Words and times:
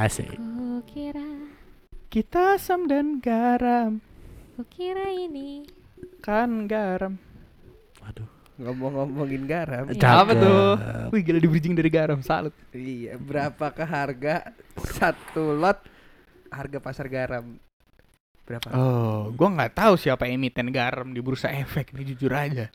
Asik. 0.00 0.32
Kukira, 0.32 1.28
Kita 2.08 2.56
asam 2.56 2.88
dan 2.88 3.20
garam, 3.20 4.00
kukira 4.56 5.12
ini. 5.12 5.68
kan 6.24 6.64
garam. 6.64 7.20
Waduh. 8.00 8.24
Ngomong-ngomongin 8.56 9.44
garam. 9.44 9.84
Apa 9.92 10.32
tuh? 10.32 10.72
Wih 11.12 11.20
gila 11.20 11.36
di 11.36 11.48
bridging 11.48 11.76
dari 11.76 11.88
garam, 11.88 12.20
salut. 12.20 12.52
Iya, 12.72 13.16
berapakah 13.16 13.84
harga 13.84 14.56
satu 14.80 15.52
lot 15.52 15.84
harga 16.48 16.80
pasar 16.80 17.08
garam? 17.08 17.60
Berapa? 18.44 18.68
Oh, 18.72 19.28
gua 19.32 19.48
nggak 19.52 19.72
tahu 19.76 19.94
siapa 19.96 20.24
emiten 20.26 20.72
garam 20.72 21.12
di 21.12 21.20
bursa 21.20 21.52
efek 21.52 21.92
nih 21.92 22.16
jujur 22.16 22.32
aja. 22.32 22.72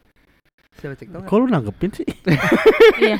Coba 0.78 0.94
cek 0.94 1.10
dong. 1.10 1.26
Kok 1.26 1.38
lu 1.42 1.46
nanggepin 1.50 1.90
sih? 1.90 2.06
Iya, 3.02 3.18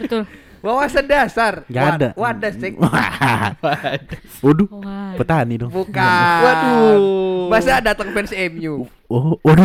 betul. 0.00 0.24
Wawasan 0.66 1.06
dasar. 1.06 1.62
Gak 1.70 1.84
ada. 1.94 2.08
Wadah 2.18 2.50
cek. 2.60 2.74
Waduh, 4.42 4.68
petani 5.14 5.54
dong. 5.62 5.70
Bukan. 5.70 6.40
Waduh. 6.42 7.46
Masa 7.46 7.78
datang 7.78 8.10
fans 8.10 8.34
MU? 8.34 8.90
Oh, 9.06 9.38
waduh, 9.46 9.62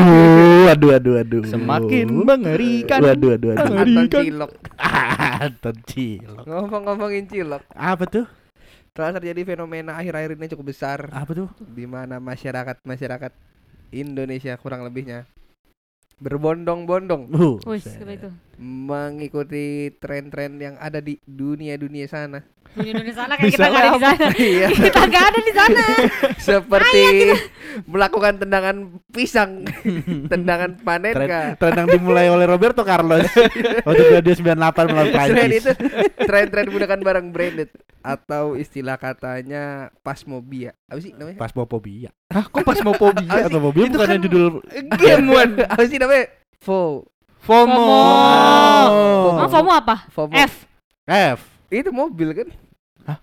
waduh, 0.70 0.90
waduh, 0.94 1.14
waduh. 1.18 1.42
Semakin 1.50 2.06
mengerikan. 2.06 3.02
Waduh, 3.02 3.34
waduh, 3.34 3.50
waduh. 3.50 3.62
Anton 3.66 3.74
Mengerikan. 3.74 4.22
Cilok. 4.22 4.52
Anton 5.50 5.76
cilok. 5.90 6.44
Ngomong-ngomongin 6.46 7.26
Cilok, 7.26 7.64
Apa 7.74 8.06
tuh? 8.06 8.26
telah 8.92 9.16
terjadi 9.16 9.56
fenomena 9.56 9.96
akhir-akhir 9.96 10.36
ini 10.36 10.52
cukup 10.52 10.76
besar 10.76 11.08
Apa 11.16 11.32
tuh? 11.32 11.48
di 11.64 11.88
mana 11.88 12.20
masyarakat 12.20 12.84
masyarakat 12.84 13.32
Indonesia 13.96 14.52
kurang 14.60 14.84
lebihnya 14.84 15.24
berbondong-bondong 16.22 17.22
Uh, 17.34 17.58
mengikuti 18.62 19.90
tren-tren 19.98 20.62
yang 20.62 20.76
ada 20.78 21.02
di 21.02 21.18
dunia-dunia 21.26 22.06
sana. 22.06 22.46
Dunia 22.78 22.94
Indonesia 22.94 23.26
sana 23.26 23.34
kayak 23.42 23.52
kita 23.58 23.68
nggak 23.68 23.82
ada 23.82 23.92
di 23.92 24.02
sana. 24.06 24.28
Iya, 24.38 24.68
kita 24.86 25.02
nggak 25.10 25.26
ada 25.26 25.40
di 25.42 25.54
sana. 25.58 25.84
seperti 26.48 27.04
melakukan 27.90 28.34
tendangan 28.38 28.78
pisang, 29.10 29.66
tendangan 30.30 30.78
Tren, 30.78 30.86
panenka. 30.86 31.42
tren 31.58 31.74
yang 31.74 31.90
dimulai 31.90 32.30
oleh 32.30 32.46
Roberto 32.46 32.86
Carlos 32.86 33.26
waktu 33.82 34.22
dia 34.22 34.34
98 34.38 34.94
melawan 34.94 35.10
Prancis. 35.10 35.66
itu, 35.66 35.72
tren-tren 36.22 36.66
menggunakan 36.70 37.00
barang 37.02 37.28
branded 37.34 37.70
atau 38.02 38.58
istilah 38.58 38.98
katanya 38.98 39.94
pasmobia. 40.02 40.74
Apa 40.90 41.00
sih 41.02 41.14
namanya? 41.14 41.38
Pasmopobia. 41.38 42.10
Hah, 42.34 42.46
kok 42.50 42.66
pas 42.66 42.78
mau 42.82 42.98
pobi? 42.98 43.26
Ah, 43.30 43.46
Atau 43.46 43.62
mobil 43.62 43.88
Itu 43.88 43.98
bukan 43.98 44.08
kan 44.08 44.16
yang 44.18 44.24
judul 44.26 44.46
Game 44.98 45.26
one. 45.30 45.54
Apa 45.66 45.84
sih 45.86 45.98
namanya? 46.02 46.26
Fo. 46.62 47.06
FOMO. 47.42 47.74
Oh. 47.82 49.42
Oh, 49.42 49.50
FOMO 49.50 49.72
apa? 49.74 50.06
FOMO. 50.14 50.34
F. 50.34 50.70
F 51.10 51.40
Itu 51.74 51.90
mobil 51.90 52.30
kan? 52.38 52.48
Hah? 53.06 53.18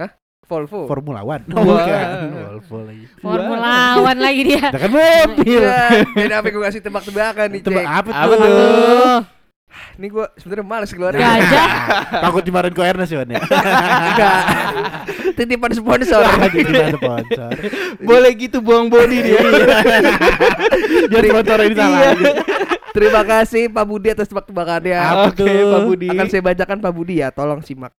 Hah? 0.00 0.10
Volvo. 0.48 0.88
Formula 0.88 1.20
One. 1.20 1.44
Oh, 1.52 1.60
bukan. 1.60 2.04
Volvo 2.32 2.76
lagi. 2.88 3.04
Formula 3.20 3.72
One 4.00 4.20
lagi 4.24 4.40
dia. 4.48 4.64
Nah, 4.72 4.80
kan 4.80 4.90
mobil. 4.92 5.60
Iya. 5.60 5.84
Jadi 6.16 6.32
apa 6.32 6.46
gue 6.48 6.62
kasih 6.64 6.80
tebak-tebakan 6.80 7.46
nih, 7.52 7.60
Tebak 7.60 7.84
apa 7.84 8.08
Apa 8.08 8.34
tuh? 8.34 9.37
Ini 9.98 10.06
gue 10.08 10.26
sebenarnya 10.40 10.66
males 10.66 10.90
keluarin. 10.90 11.20
Gajah. 11.20 11.68
Takut 12.24 12.42
dimarahin 12.42 12.74
ko 12.74 12.82
Ernest 12.82 13.12
ya, 13.12 13.22
ya. 13.22 13.40
Enggak. 13.40 14.42
Titipan 15.38 15.72
sponsor. 15.74 16.22
Lagi 16.24 16.60
kita 16.64 16.96
sponsor. 16.96 17.50
Boleh 18.08 18.30
gitu 18.34 18.58
buang 18.64 18.88
body 18.88 19.18
dia. 19.22 19.40
Dia 21.10 21.20
sponsor 21.20 21.58
ini 21.66 21.74
salah. 21.76 22.00
Iya. 22.14 22.32
Terima 22.94 23.22
kasih 23.22 23.62
Pak 23.70 23.84
Budi 23.84 24.08
atas 24.10 24.26
tebak-tebakannya. 24.32 24.98
Apa 24.98 25.30
Oke, 25.30 25.44
tuh? 25.44 25.70
Pak 25.70 25.80
Budi. 25.86 26.08
Akan 26.10 26.26
saya 26.26 26.42
bacakan 26.42 26.78
Pak 26.82 26.92
Budi 26.94 27.14
ya, 27.22 27.28
tolong 27.30 27.60
simak. 27.62 27.92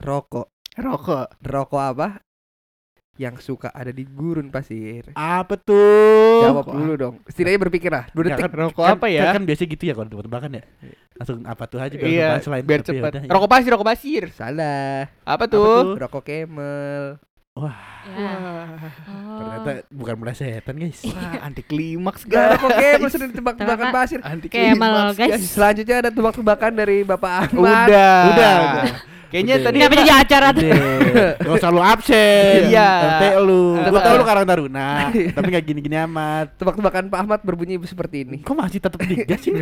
Rokok. 0.00 0.48
Rokok. 0.76 1.26
Rokok 1.44 1.82
apa? 1.82 2.25
Yang 3.16 3.34
suka 3.42 3.68
ada 3.70 3.88
di 3.88 4.04
gurun 4.04 4.48
pasir. 4.48 5.08
Apa 5.12 5.56
tuh? 5.56 6.44
Jawab 6.44 6.68
dulu 6.68 6.92
dong. 6.94 7.14
Setidaknya 7.24 7.60
berpikir 7.60 7.88
lah. 7.88 8.04
Dua 8.08 8.22
Ya 8.22 8.28
detik. 8.30 8.44
kan, 8.44 8.50
Rokok 8.52 8.82
kan- 8.82 8.94
apa 8.94 9.06
ya? 9.06 9.22
Kan, 9.24 9.34
kan 9.34 9.44
biasa 9.44 9.62
gitu 9.64 9.82
ya 9.82 9.92
kalau 9.92 10.06
tebak-tebakan 10.06 10.50
ya. 10.52 10.62
Langsung 11.16 11.38
apa 11.42 11.64
tuh 11.64 11.78
aja 11.78 11.94
biar 11.94 12.06
Iya, 12.06 12.28
selain 12.38 12.60
biar 12.62 12.80
ya 12.80 12.86
cepat. 12.86 13.10
udah, 13.10 13.22
ya. 13.22 13.30
Rokok 13.30 13.48
pasir, 13.48 13.70
rokok 13.70 13.88
pasir. 13.88 14.22
Salah. 14.30 15.08
Apa 15.22 15.44
tuh? 15.46 15.64
tuh? 15.64 15.96
Rokok 15.98 16.22
Camel. 16.22 17.04
Ya. 17.16 17.24
Wah, 17.56 17.78
Oh. 18.06 19.40
Ternyata 19.40 19.70
bukan 19.88 20.14
melesetan 20.16 20.76
guys. 20.76 21.00
wah, 21.02 21.40
anti 21.42 21.58
klimaks 21.60 22.22
Gak 22.22 22.30
guys. 22.30 22.52
rokok 22.54 22.70
Camel 22.70 23.08
sudah 23.08 23.28
tebak-tebakan 23.28 23.80
Tebak- 23.82 23.96
pasir. 23.96 24.18
Anti 24.22 24.48
Camel, 24.48 24.76
klimaks 24.76 25.16
guys. 25.16 25.40
Selanjutnya 25.48 25.96
ada 25.98 26.10
tebak-tebakan 26.10 26.72
dari 26.76 27.00
Bapak 27.02 27.32
Ahmad. 27.48 27.88
Udah. 27.88 28.20
Udah, 28.28 28.54
udah. 28.62 28.84
Kayaknya 29.26 29.54
Udah. 29.58 29.64
tadi 29.66 29.76
Kenapa 29.76 29.94
jadi 29.96 30.12
acara 30.14 30.46
tuh? 30.54 30.62
Gak 31.42 31.54
usah 31.58 31.70
lu 31.74 31.80
absen. 31.82 32.60
Iya. 32.70 32.90
Ente 33.02 33.28
lu. 33.42 33.62
Gua 33.74 33.84
Tebak- 33.90 34.04
tau 34.06 34.14
lu 34.14 34.24
Karang 34.24 34.46
Taruna. 34.46 34.88
tapi 35.10 35.48
gak 35.50 35.64
gini-gini 35.66 35.96
amat. 36.06 36.46
Tebak-tebakan 36.56 37.04
Pak 37.10 37.18
Ahmad 37.20 37.40
berbunyi 37.42 37.74
seperti 37.82 38.16
ini. 38.22 38.36
Kok 38.40 38.54
masih 38.54 38.78
tetap 38.78 39.00
digas 39.02 39.40
sih? 39.42 39.52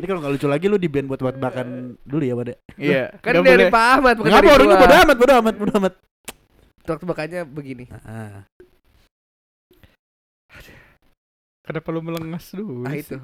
Ini 0.00 0.06
kalau 0.06 0.20
nggak 0.22 0.32
lucu 0.38 0.46
lagi 0.46 0.66
lu 0.66 0.78
di 0.78 0.88
band 0.88 1.06
buat 1.06 1.18
tebak-tebakan 1.18 1.66
dulu 2.02 2.22
ya, 2.22 2.34
Bade. 2.38 2.54
Iya. 2.78 3.04
Kan 3.20 3.42
dari. 3.42 3.66
Pak 3.68 3.84
Ahmad 3.98 4.14
bukan 4.16 4.30
Enggak 4.30 4.42
dari 4.46 4.64
gua. 4.64 4.78
bodo 4.78 4.94
amat, 4.96 5.16
bodo 5.18 5.32
amat, 5.36 5.54
bodo 5.58 5.72
amat. 5.76 5.94
Tebak-tebakannya 6.80 7.40
begini. 7.44 7.84
Ah. 8.02 8.46
Kenapa 11.60 11.88
lu 11.92 12.00
melengas 12.02 12.50
dulu? 12.50 12.82
Ah 12.82 12.94
sih? 12.98 13.18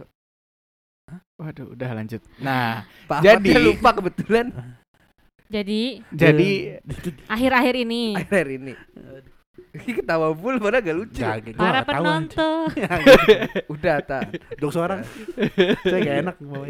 Itu. 1.06 1.16
Waduh, 1.38 1.66
udah 1.72 1.90
lanjut. 1.94 2.22
Nah, 2.42 2.82
Pak 3.06 3.22
Jadi- 3.22 3.50
Ahmad 3.54 3.62
lupa 3.64 3.90
kebetulan 3.94 4.46
Jadi 5.46 6.02
jadi 6.10 6.82
akhir-akhir 7.30 7.74
ini 7.78 8.18
akhir 8.18 8.46
ini. 8.50 8.74
Ketawa 9.76 10.34
full 10.34 10.58
padahal 10.58 10.82
gak 10.82 10.96
lucu. 10.98 11.22
Gak, 11.22 11.54
para 11.54 11.86
penonton 11.86 12.66
Udah 13.72 14.02
tak. 14.02 14.34
Dok 14.58 14.74
seorang. 14.74 15.06
Saya 15.84 16.00
gak 16.02 16.16
enak 16.26 16.36
mau 16.42 16.66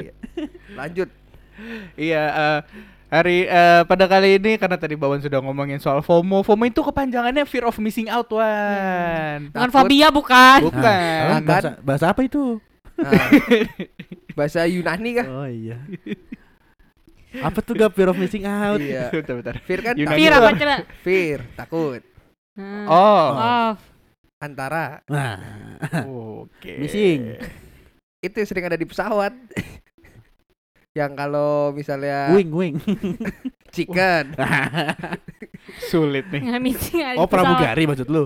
Lanjut. 0.76 1.08
iya 1.96 2.22
eh, 2.28 2.58
hari 3.08 3.48
eh, 3.48 3.80
pada 3.88 4.04
kali 4.04 4.36
ini 4.36 4.60
karena 4.60 4.76
tadi 4.76 4.92
Bawan 4.92 5.24
sudah 5.24 5.40
ngomongin 5.40 5.80
soal 5.80 6.04
FOMO. 6.04 6.44
FOMO 6.44 6.68
itu 6.68 6.84
kepanjangannya 6.84 7.48
fear 7.48 7.64
of 7.64 7.80
missing 7.80 8.12
out, 8.12 8.28
Wan. 8.28 9.48
bukan 9.48 9.56
Takut. 9.56 9.72
fobia 9.72 10.12
bukan 10.12 10.58
Bukan. 10.68 11.24
Ah, 11.32 11.40
bahasa, 11.40 11.70
bahasa 11.80 12.12
apa 12.12 12.20
itu? 12.20 12.60
Nah, 13.00 13.08
bahasa 14.36 14.68
Yunani 14.68 15.10
kah? 15.16 15.26
Oh 15.26 15.48
iya. 15.48 15.80
Apa 17.40 17.64
tuh 17.64 17.72
gak 17.76 17.92
fear 17.96 18.08
of 18.12 18.16
missing 18.20 18.44
out? 18.44 18.76
Iya. 18.76 19.08
bentar, 19.16 19.34
bentar. 19.40 19.56
Fear 19.64 19.80
kan 19.80 19.94
Yunani. 19.96 20.16
Fear 20.20 20.30
takut. 20.30 20.44
apa 20.44 20.50
coba 20.60 20.76
Fear, 21.02 21.38
takut. 21.56 22.02
Hmm. 22.56 22.84
Oh. 22.86 23.26
oh 23.32 23.70
Antara 24.36 25.00
Nah, 25.08 25.40
Oke. 26.04 26.76
Missing. 26.76 27.40
itu 28.20 28.36
yang 28.36 28.48
sering 28.48 28.64
ada 28.68 28.76
di 28.76 28.84
pesawat. 28.84 29.32
yang 30.98 31.12
kalau 31.12 31.72
misalnya 31.72 32.32
wing 32.32 32.52
wing. 32.52 32.76
chicken, 33.76 34.32
Sulit 35.92 36.24
nih. 36.32 36.40
nggak 36.48 36.62
missing 36.64 37.00
Oh 37.20 37.28
pesawat. 37.28 37.32
pramugari 37.32 37.84
maksud 37.84 38.08
lu? 38.08 38.24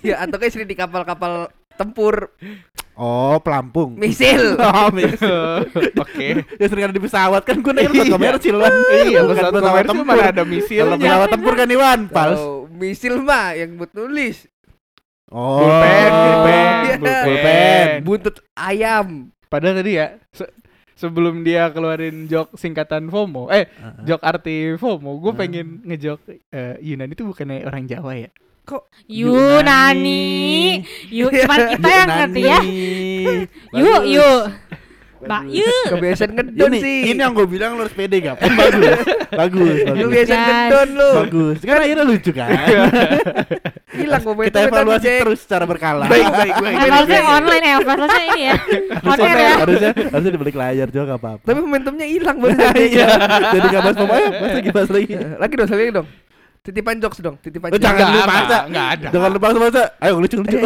iya 0.00 0.24
atau 0.24 0.40
kayak 0.40 0.52
sering 0.56 0.68
di 0.68 0.76
kapal-kapal 0.76 1.52
tempur, 1.76 2.32
Oh 3.00 3.40
pelampung. 3.40 3.96
misil. 3.96 4.54
Oh, 4.60 4.92
mis- 4.92 5.16
Oke. 6.04 6.44
ya 6.44 6.66
sering 6.68 6.84
ada 6.84 6.92
di 6.92 7.00
pesawat 7.00 7.40
kan 7.40 7.56
gue 7.56 7.72
nanya 7.72 7.88
pesawat 7.88 8.04
Iya. 8.04 8.14
komersil 8.14 8.56
kan. 8.58 8.72
Iya, 9.00 9.20
pesawat 9.24 9.50
pesawat 9.50 9.56
komersil 9.56 9.88
tempur. 9.90 10.04
mana 10.06 10.22
ada 10.22 10.32
Kalau 10.36 10.44
misilnya. 10.46 10.96
pesawat 11.00 11.28
tempur 11.30 11.54
kan 11.54 11.68
Iwan, 11.70 12.00
pals. 12.06 12.36
Oh, 12.38 12.68
misil 12.70 13.14
mah 13.18 13.46
yang 13.54 13.70
buat 13.74 13.88
nulis. 13.90 14.44
Oh, 15.26 15.62
Pulpen, 15.62 16.10
pulpen, 16.10 16.74
Iya. 16.82 16.96
pulpen. 17.22 17.86
Buntut 18.02 18.36
ayam. 18.52 19.06
Padahal 19.46 19.74
tadi 19.76 19.92
ya 19.94 20.06
se- 20.28 20.52
sebelum 20.92 21.40
dia 21.40 21.70
keluarin 21.70 22.26
jok 22.26 22.52
singkatan 22.52 23.08
FOMO, 23.08 23.48
eh 23.48 23.64
jok 24.02 24.20
arti 24.20 24.74
FOMO, 24.74 25.16
gue 25.18 25.32
pengen 25.32 25.80
ngejok 25.82 26.20
eh, 26.50 26.76
Yunani 26.80 27.14
itu 27.14 27.24
bukannya 27.24 27.62
orang 27.62 27.86
Jawa 27.86 28.12
ya? 28.18 28.30
Yunani 29.06 30.82
yuk 31.10 31.30
cuman 31.30 31.58
kita 31.72 31.88
yang 31.88 32.08
ngerti 32.08 32.40
ya 32.42 32.60
yuk 33.82 34.02
yuk 34.06 34.40
Mbak 35.20 35.42
yuk 35.52 35.84
Kebiasaan 35.92 36.32
ngedon 36.32 36.72
sih. 36.80 37.12
ini 37.12 37.20
yang 37.20 37.36
gue 37.36 37.44
bilang 37.44 37.76
lu 37.76 37.84
harus 37.84 37.92
pede 37.92 38.24
gak? 38.24 38.40
Bagus, 38.40 39.04
bagus, 39.44 39.76
bagus. 39.84 40.00
Kebiasaan 40.00 40.32
Yes. 40.32 40.48
ngedon 40.48 40.88
lu. 40.96 41.10
Bagus. 41.12 41.56
Kan 41.60 41.76
akhirnya 41.76 42.04
lucu 42.08 42.30
kan? 42.32 42.48
Hilang 43.92 44.22
momentum 44.24 44.48
Kita 44.48 44.60
evaluasi 44.64 45.08
terus 45.20 45.40
secara 45.44 45.68
berkala. 45.68 46.08
Baik, 46.08 46.24
baik, 46.24 46.54
baik. 46.56 46.72
evaluasinya 46.72 47.22
online 47.36 47.64
ya 47.68 47.74
evaluasinya 47.84 48.24
ini 48.32 48.40
ya 48.40 48.54
air 49.20 49.36
ya 49.36 49.52
harusnya 49.60 49.90
harusnya 50.08 50.32
dibalik 50.32 50.56
layar 50.56 50.88
juga 50.88 51.04
gak 51.04 51.20
apa-apa. 51.20 51.44
Tapi 51.44 51.58
momentumnya 51.60 52.06
hilang 52.08 52.36
baru 52.40 52.56
iya. 52.80 53.08
Jadi 53.52 53.66
gak 53.68 53.82
bahas 53.84 53.96
pemain, 54.00 54.30
bahas 54.32 54.52
lagi 54.56 54.70
bahas 54.72 54.88
lagi. 54.88 55.12
Lagi 55.36 55.52
dong, 55.52 55.68
lagi 55.68 55.92
dong. 56.00 56.08
Titipan 56.60 56.96
jokes 56.96 57.18
dong, 57.18 57.36
titipan 57.38 57.68
Oh, 57.68 57.74
jokes. 57.74 57.82
jangan 57.82 58.04
lu 58.04 58.12
Nggak, 58.12 58.28
paksa. 58.28 58.58
nggak 58.68 58.86
ada. 58.90 59.08
Jangan 59.10 59.28
lu 59.28 59.38
paksa 59.38 59.58
paksa. 59.58 59.82
Ayo 59.98 60.12
lucu 60.16 60.36
lucu. 60.36 60.56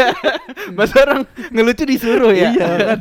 Masa 0.76 0.94
orang 0.98 1.20
ngelucu 1.50 1.84
disuruh 1.84 2.32
ya? 2.32 2.50
Iya 2.50 2.66
kan. 2.88 2.98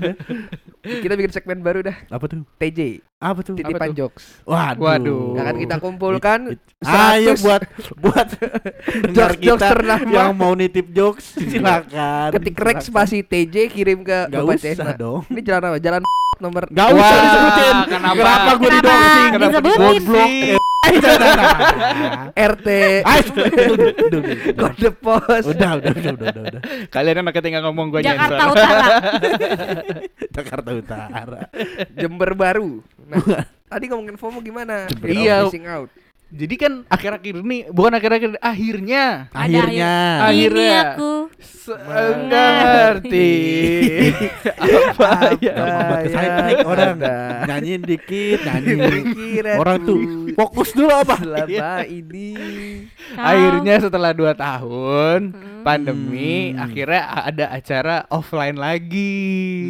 Kita 0.83 1.13
bikin 1.13 1.31
segmen 1.31 1.59
baru 1.59 1.79
dah. 1.81 1.95
Apa 2.07 2.27
tuh? 2.27 2.43
TJ, 2.57 2.99
Apa 3.17 3.39
tuh? 3.39 3.55
titipan 3.55 3.89
tuh? 3.89 3.97
jokes. 3.97 4.43
Waduh. 4.43 4.77
Waduh. 4.77 5.25
Akan 5.39 5.55
kita 5.57 5.75
kumpulkan 5.79 6.39
Ayo 6.79 7.33
100 7.33 7.41
buat 7.41 7.61
buat 7.97 8.27
dengar 9.07 9.31
Jokes-jokes 9.31 9.39
kita 9.57 9.69
ternama. 9.71 10.11
yang 10.11 10.29
mau 10.35 10.51
nitip 10.51 10.91
jokes 10.91 11.39
silakan. 11.39 12.29
ketik 12.35 12.53
Silakan. 12.53 12.83
spasi 12.83 13.23
TJ 13.23 13.55
kirim 13.69 14.03
ke 14.03 14.27
Gak 14.27 14.35
Bapak 14.35 14.59
usah 14.61 14.91
dong. 14.93 15.23
Ini 15.25 15.39
jalan 15.41 15.63
apa? 15.65 15.77
Jalan 15.79 16.01
nomor 16.37 16.67
Gak 16.67 16.87
usah 16.91 17.17
disebutin. 17.17 17.75
kenapa? 17.87 18.13
Kenapa 18.13 18.51
gue 18.51 18.69
Kenapa 18.69 18.93
disebutin? 19.49 20.59
RT 22.35 22.67
Ayo, 23.05 23.25
udah, 23.31 23.45
udah, 23.45 23.71
udah, 23.75 24.19
udah. 24.19 24.35
kode 24.55 24.89
pos. 25.01 25.43
Udah, 25.49 25.71
udah, 25.81 25.91
udah, 25.93 26.13
udah, 26.13 26.43
udah. 26.45 26.61
Kalian 26.93 27.25
enak 27.25 27.37
tinggal 27.41 27.63
ngomong 27.69 27.87
gue 27.93 28.01
Jakarta 28.05 28.43
Utara. 28.51 28.85
Jakarta 30.35 30.69
Utara. 30.75 31.39
Jember 31.95 32.31
Baru. 32.37 32.81
Nah, 33.05 33.21
tadi 33.69 33.85
ngomongin 33.89 34.17
FOMO 34.17 34.39
gimana? 34.41 34.85
Jember 34.89 35.07
Iya. 35.09 35.47
Missing 35.47 35.65
out. 35.67 35.89
Jadi 36.27 36.55
kan 36.55 36.73
akhir-akhir 36.85 37.35
ini 37.39 37.69
bukan 37.69 37.93
akhir-akhir 37.93 38.29
akhirnya 38.37 39.29
Akhirnya. 39.29 39.93
akhir- 40.19 40.25
Akhirnya. 40.25 40.73
Ini 40.75 40.89
aku. 40.91 41.11
se- 41.37 41.79
enggak 41.79 42.49
ngerti 42.57 43.33
apa 44.55 45.11
ya. 45.39 45.53
Ke 45.55 45.65
ya 46.03 46.09
sidetrack 46.09 46.57
orang. 46.63 46.95
ada. 46.95 47.15
Nyanyiin 47.45 47.81
dikit, 47.83 48.39
nyanyi. 48.41 48.77
Orang 49.55 49.77
tuh 49.81 49.99
fokus 50.33 50.69
dulu 50.71 50.91
apa? 50.91 51.15
selama 51.17 51.85
ini. 51.85 52.29
Akhirnya 53.15 53.75
setelah 53.79 54.11
dua 54.11 54.33
tahun 54.33 55.31
Hmm. 55.31 55.63
pandemi, 55.63 56.51
Hmm. 56.51 56.61
akhirnya 56.61 57.01
ada 57.23 57.45
acara 57.49 57.95
offline 58.07 58.53
lagi, 58.55 59.23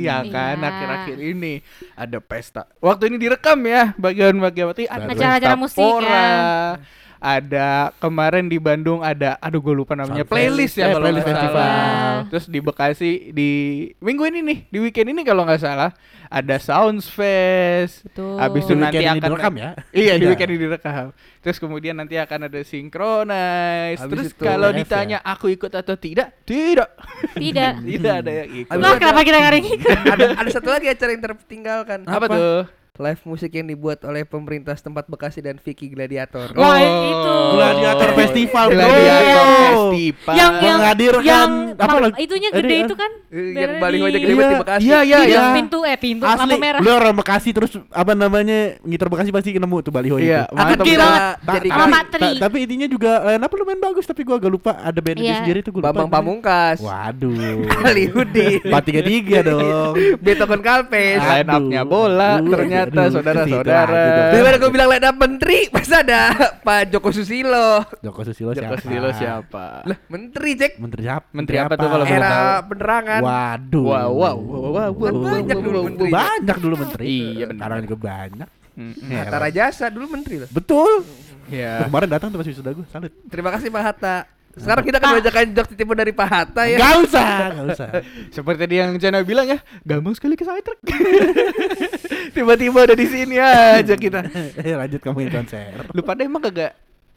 ya 0.03 0.19
Hmm. 0.19 0.31
kan? 0.31 0.55
Iya. 0.57 0.67
Akhir-akhir 0.67 1.17
ini 1.21 1.53
ada 1.93 2.17
pesta. 2.19 2.67
Waktu 2.79 3.07
ini 3.07 3.17
direkam 3.17 3.59
ya, 3.63 3.95
bagian-bagian 3.95 4.75
Acara-acara 4.75 5.55
musik 5.55 5.79
ya. 5.79 6.25
Ada 7.17 7.89
kemarin 7.97 8.45
di 8.45 8.61
Bandung 8.61 9.01
ada, 9.01 9.33
aduh 9.39 9.57
gue 9.57 9.73
lupa 9.73 9.97
namanya 9.97 10.21
Sunfest. 10.21 10.29
playlist 10.29 10.75
ya 10.75 10.83
Eh, 10.83 10.91
kalau 10.91 11.01
playlist 11.01 11.25
nggak 11.25 11.37
festival. 11.39 11.57
salah. 11.57 12.13
Terus 12.29 12.45
di 12.45 12.59
Bekasi 12.61 13.11
di 13.31 13.49
minggu 13.97 14.23
ini 14.25 14.39
nih, 14.43 14.57
di 14.69 14.77
weekend 14.77 15.09
ini 15.09 15.21
kalau 15.23 15.41
nggak 15.41 15.57
salah 15.57 15.89
ada 16.27 16.55
Sounds 16.59 17.09
Fest. 17.09 18.05
Betul. 18.05 18.37
Habis 18.37 18.61
itu 18.63 18.73
Di 18.73 18.77
nanti 18.77 18.97
akan 18.99 19.15
direkam 19.17 19.53
ya? 19.55 19.69
Iya 19.95 20.13
di 20.13 20.21
Iya. 20.21 20.29
weekend 20.29 20.49
ini 20.51 20.59
direkam. 20.61 21.05
Terus 21.41 21.57
kemudian 21.57 21.95
nanti 21.95 22.15
akan 22.15 22.39
ada 22.43 22.59
synchronize. 22.61 23.99
Habis 23.99 24.11
Terus 24.11 24.29
kalau 24.35 24.69
live 24.69 24.77
ditanya 24.79 25.17
aku 25.19 25.45
ikut 25.49 25.71
atau 25.71 25.95
tidak, 25.95 26.29
tidak. 26.43 26.93
Tidak. 27.41 27.73
tidak 27.81 28.13
ada 28.21 28.31
yang 28.35 28.49
ikut. 28.55 28.69
Itu 28.71 28.89
kenapa 28.95 29.21
kita 29.21 29.37
ngaring 29.39 29.65
ada 30.05 30.25
ada 30.35 30.49
satu 30.53 30.69
lagi 30.69 30.87
acara 30.87 31.09
yang 31.09 31.23
tertinggalkan. 31.23 31.99
Apa, 32.05 32.17
Apa? 32.21 32.27
tuh? 32.29 32.59
Live 32.97 33.21
musik 33.23 33.51
yang 33.51 33.65
dibuat 33.65 33.99
oleh 34.01 34.23
pemerintah 34.23 34.71
setempat 34.71 35.05
Bekasi 35.05 35.39
dan 35.39 35.57
Vicky 35.57 35.87
Gladiator. 35.87 36.47
Oh. 36.51 36.61
Wah, 36.61 36.79
itu. 36.79 37.35
Gladiator 37.51 38.09
Festival, 38.15 38.65
bro. 38.67 38.77
Gladiator 38.77 39.45
Festival. 39.45 40.33
Yang 40.33 40.53
yang 40.57 40.77
Menghadirkan 40.77 41.23
yang 41.25 41.49
apa 41.75 41.97
lagi? 41.99 42.15
itunya 42.17 42.49
gede 42.49 42.71
ya? 42.73 42.83
itu 42.83 42.95
kan. 42.95 43.11
Dari 43.25 43.51
yang 43.53 43.71
paling 43.77 43.99
banyak 43.99 44.21
gede 44.21 44.25
Iya. 44.25 44.37
banget 44.37 44.47
di 44.47 44.61
Bekasi. 44.61 44.83
Iya, 44.85 44.99
iya, 45.01 45.17
Di 45.17 45.27
iya. 45.29 45.41
pintu 45.53 45.79
eh 45.81 45.97
pintu 45.97 46.23
Asli, 46.23 46.39
lampu 46.39 46.57
merah. 46.57 46.79
lu 46.79 46.89
orang 46.89 47.15
Bekasi 47.15 47.49
terus 47.51 47.71
apa 47.89 48.11
namanya 48.13 48.59
ngiter 48.79 49.07
Bekasi 49.07 49.29
pasti 49.29 49.49
nemu 49.51 49.77
tuh 49.81 49.91
baliho 49.91 50.15
Iya, 50.15 50.45
itu. 50.45 50.53
Aku 50.53 50.63
mantap. 50.71 50.85
kira 50.85 51.07
Ta- 51.35 51.53
jadi 51.53 51.67
Sama 51.69 51.99
tapi- 52.39 52.59
intinya 52.61 52.87
juga 52.87 53.11
eh, 53.25 53.37
apa 53.37 53.53
lumayan 53.53 53.81
bagus 53.81 54.05
tapi 54.05 54.21
gua 54.21 54.37
agak 54.37 54.49
lupa 54.49 54.71
ada 54.77 54.97
band 54.97 55.19
Iya. 55.19 55.35
sendiri 55.37 55.59
tuh 55.59 55.71
gua 55.71 55.81
lupa. 55.83 55.91
Bambang. 55.91 56.09
Pamungkas. 56.15 56.79
Waduh. 56.79 57.67
Empat 58.65 58.83
tiga 58.83 59.01
tiga 59.01 59.37
dong. 59.41 59.93
Beethoven 60.19 60.61
Kalpes. 60.61 61.19
Line 61.19 61.49
up-nya 61.49 61.81
bola, 61.83 62.39
ternyata 62.39 62.84
aduh, 62.87 63.09
saudara-saudara. 63.17 64.03
Daripada 64.33 64.57
gue 64.61 64.71
bilang 64.71 64.89
ada 64.93 65.09
menteri, 65.15 65.69
pas 65.73 65.87
ada 65.89 66.21
Pak 66.61 66.93
Joko 66.93 67.09
Susilo. 67.09 67.81
Joko 68.05 68.21
Susilo 68.21 68.51
Joko 68.53 68.61
siapa? 68.61 68.81
Susilo 68.81 69.09
siapa? 69.13 69.65
Lah, 69.85 69.97
menteri, 70.09 70.51
Cek. 70.53 70.77
Menteri 70.77 71.01
siapa? 71.05 71.25
Menteri 71.33 71.55
apa 71.61 71.73
tuh 71.75 71.87
kalau? 71.89 72.05
Era 72.05 72.61
penerangan. 72.63 73.21
Waduh. 73.21 73.83
Wow, 73.85 74.09
wow, 74.13 74.37
wow, 74.37 74.89
wow, 74.93 75.13
banyak 75.13 75.57
dulu 75.61 75.79
menteri. 75.91 76.09
Banyak 76.11 76.57
dulu 76.61 76.75
menteri. 76.79 77.17
Iya. 77.41 77.45
Sekarang 77.51 77.77
juga 77.83 77.97
banyak. 77.97 78.49
Hatta 79.07 79.37
Rajasa 79.39 79.85
dulu 79.87 80.05
menteri 80.19 80.35
loh. 80.43 80.49
Betul. 80.51 81.07
Ya. 81.47 81.85
Kemarin 81.85 82.09
datang 82.09 82.33
tuh 82.33 82.41
pas 82.41 82.47
wisuda 82.49 82.73
gue, 82.73 82.85
salut. 82.89 83.13
Terima 83.29 83.53
kasih 83.53 83.69
Pak 83.69 83.83
Hatta. 83.85 84.17
Sekarang 84.55 84.83
kita 84.83 84.97
akan 84.97 85.09
bacakan 85.15 85.45
jok 85.51 85.67
titipan 85.69 85.97
dari 85.97 86.11
Pak 86.11 86.27
Hatta 86.27 86.63
ya. 86.63 86.77
Gak 86.77 86.93
usah, 87.01 87.27
gak 87.51 87.65
usah. 87.71 87.89
Seperti 88.29 88.59
tadi 88.61 88.75
yang 88.77 88.95
Chana 88.95 89.19
bilang 89.21 89.45
ya, 89.45 89.59
gampang 89.81 90.11
sekali 90.11 90.33
ke 90.33 90.43
sidetrack. 90.43 90.79
Tiba-tiba 92.35 92.79
ada 92.81 92.93
di 92.93 93.05
sini 93.05 93.35
aja 93.35 93.93
kita. 93.93 94.23
Eh 94.57 94.73
lanjut 94.73 94.99
ngomongin 95.01 95.31
konser. 95.33 95.75
Lu 95.91 96.01
pada 96.01 96.21
emang 96.21 96.39
kagak 96.41 96.71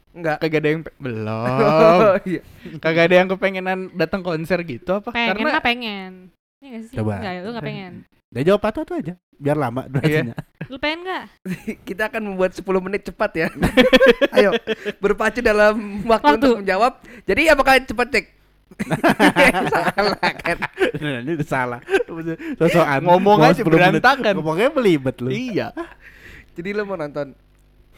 Enggak. 0.09 0.37
kagak 0.39 0.59
ada 0.59 0.69
yang 0.69 0.81
pe- 0.81 0.95
belum. 0.97 1.47
Oh, 1.47 2.13
iya. 2.25 2.41
Kagak 2.77 3.03
ada 3.05 3.15
yang 3.15 3.27
kepengenan 3.29 3.79
datang 3.93 4.21
konser 4.21 4.59
gitu 4.61 4.89
apa? 4.95 5.09
Pengen 5.09 5.29
Karena 5.31 5.49
mah 5.49 5.63
pengen. 5.63 6.11
Iya 6.59 6.67
gak 6.69 6.83
sih? 6.85 6.95
Coba. 6.97 7.13
Enggak, 7.17 7.33
lu 7.39 7.49
gak 7.53 7.63
pengen. 7.63 7.93
Dia 8.29 8.45
jawab 8.45 8.61
apa 8.61 8.85
tuh 8.85 8.93
aja, 8.93 9.17
biar 9.35 9.57
lama 9.57 9.89
durasinya. 9.89 10.37
Lu 10.69 10.77
pengen 10.77 11.01
gak? 11.01 11.23
Kita 11.87 12.13
akan 12.13 12.29
membuat 12.29 12.53
10 12.53 12.61
menit 12.85 13.01
cepat 13.09 13.31
ya. 13.33 13.47
Ayo, 14.37 14.53
berpacu 15.01 15.41
dalam 15.41 16.05
waktu, 16.05 16.37
Waktu. 16.37 16.45
untuk 16.45 16.61
menjawab. 16.61 16.93
Jadi 17.25 17.41
apakah 17.49 17.81
cepat 17.81 18.07
cek? 18.13 18.25
Salah 19.73 20.13
kan. 20.21 20.57
Nah, 21.01 21.25
ini 21.25 21.31
udah 21.41 21.47
salah. 21.49 21.81
Sosokan. 22.53 23.01
Ngomong 23.01 23.41
aja 23.41 23.61
10 23.61 23.65
menit. 23.65 23.73
berantakan. 23.97 24.33
Ngomongnya 24.37 24.69
belibet 24.69 25.15
lu. 25.25 25.33
iya. 25.33 25.73
Jadi 26.53 26.69
lo 26.77 26.85
mau 26.85 26.93
nonton? 26.93 27.33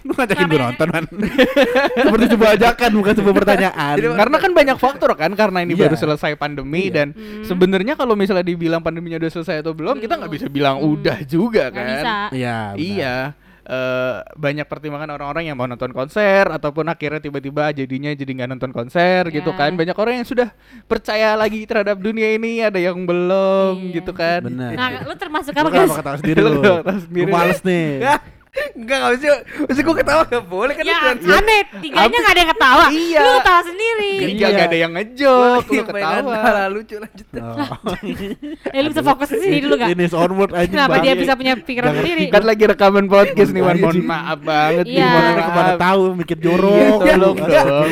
Lu 0.01 0.11
ngajakin 0.11 0.45
gue 0.45 0.59
nonton 0.59 0.87
man. 0.87 1.05
Seperti 2.03 2.25
sebuah 2.29 2.49
ajakan 2.55 2.91
bukan 2.93 3.13
sebuah 3.13 3.35
pertanyaan. 3.35 3.95
Jadi- 3.95 4.17
Karena 4.17 4.37
kan 4.37 4.51
banyak 4.51 4.77
faktor 4.77 5.11
kan 5.13 5.31
karena 5.31 5.59
ini 5.61 5.73
Iya. 5.73 5.81
baru 5.83 5.95
selesai 5.95 6.33
pandemi 6.35 6.87
Iya. 6.87 6.93
dan 6.93 7.07
Hmm. 7.11 7.43
sebenarnya 7.43 7.93
kalau 7.93 8.13
misalnya 8.13 8.43
dibilang 8.43 8.79
pandeminya 8.79 9.17
udah 9.17 9.31
selesai 9.31 9.61
atau 9.61 9.71
belum, 9.71 9.97
kita 9.97 10.15
nggak 10.15 10.31
bisa 10.31 10.45
bilang 10.47 10.77
Hmm. 10.77 10.91
udah 10.91 11.17
juga 11.23 11.69
kan. 11.69 11.85
bisa. 11.87 12.13
Iya. 12.31 12.57
benar. 12.71 12.81
Iya. 12.81 13.15
eh, 13.61 14.15
banyak 14.35 14.65
pertimbangan 14.65 15.05
orang-orang 15.11 15.45
yang 15.45 15.55
mau 15.55 15.63
nonton 15.63 15.93
konser 15.93 16.49
ataupun 16.49 16.81
akhirnya 16.83 17.21
tiba-tiba 17.21 17.69
jadinya 17.71 18.09
jadi 18.09 18.27
nggak 18.33 18.49
nonton 18.49 18.73
konser 18.73 19.29
gitu 19.29 19.47
Ya. 19.47 19.55
kan 19.55 19.77
banyak 19.77 19.93
orang 19.93 20.13
yang 20.17 20.27
sudah 20.27 20.49
percaya 20.83 21.37
lagi 21.37 21.61
terhadap 21.63 21.95
dunia 21.95 22.33
ini 22.33 22.57
ada 22.59 22.81
yang 22.81 22.97
belum 23.05 23.77
Iya. 23.85 24.01
gitu 24.01 24.11
kan 24.11 24.41
Benar. 24.43 24.73
Nah, 24.73 24.87
lu 25.05 25.13
termasuk 25.13 25.53
Lu 25.53 25.61
apa 25.61 25.69
guys? 25.69 25.87
Lu 25.87 25.93
lu? 25.93 25.99
ketawa 26.01 26.17
sendiri? 26.17 26.41
Gua 26.41 27.29
males 27.29 27.61
nih. 27.61 27.87
Enggak, 28.73 28.97
enggak 28.97 29.11
bisa. 29.13 29.27
Mesti 29.61 29.81
gue 29.81 29.95
ketawa 29.95 30.21
enggak 30.23 30.45
boleh 30.45 30.73
kan 30.73 30.83
Ya 30.83 30.97
itu 31.11 31.27
aneh, 31.27 31.61
tiganya 31.77 32.17
gak 32.17 32.31
ada 32.31 32.39
yang 32.39 32.51
ketawa 32.51 32.85
Iya. 32.87 33.19
Lu 33.19 33.29
ketawa 33.37 33.61
sendiri 33.63 34.11
Iya, 34.13 34.27
Iya. 34.27 34.47
gak 34.51 34.65
ada 34.65 34.77
yang 34.77 34.91
ngejok, 34.93 35.61
lu 35.61 35.71
Iya, 35.71 35.83
ketawa. 35.83 36.19
Malah 36.37 36.67
lucu 36.67 36.95
lanjut. 36.95 37.27
Oh. 37.33 37.57
Eh 38.75 38.79
lu 38.79 38.87
bisa 38.89 39.01
fokus 39.01 39.27
di 39.29 39.39
sini 39.39 39.57
dulu 39.59 39.73
gak? 39.75 39.87
Ini 39.89 40.05
onward 40.09 40.51
aja. 40.53 40.69
Kenapa 40.69 40.95
dia 40.99 41.13
bisa 41.13 41.33
punya 41.33 41.53
pikiran 41.55 41.91
sendiri? 41.93 42.23
Kan 42.27 42.43
lagi 42.43 42.63
rekaman 42.65 43.05
podcast 43.05 43.51
nih, 43.51 43.61
Wan. 43.61 43.75
Mohon 43.75 43.89
Anjing. 43.91 44.07
maaf 44.07 44.39
banget 44.41 44.85
Iya. 44.87 45.05
mohon 45.05 45.21
Mana 45.21 45.31
ke 45.37 45.51
mana 45.51 45.63
maaf. 45.67 45.79
tahu 45.79 46.01
mikir 46.15 46.37
jorok. 46.37 46.97
Iya, 47.01 47.15
tolong 47.15 47.37
dong. 47.37 47.89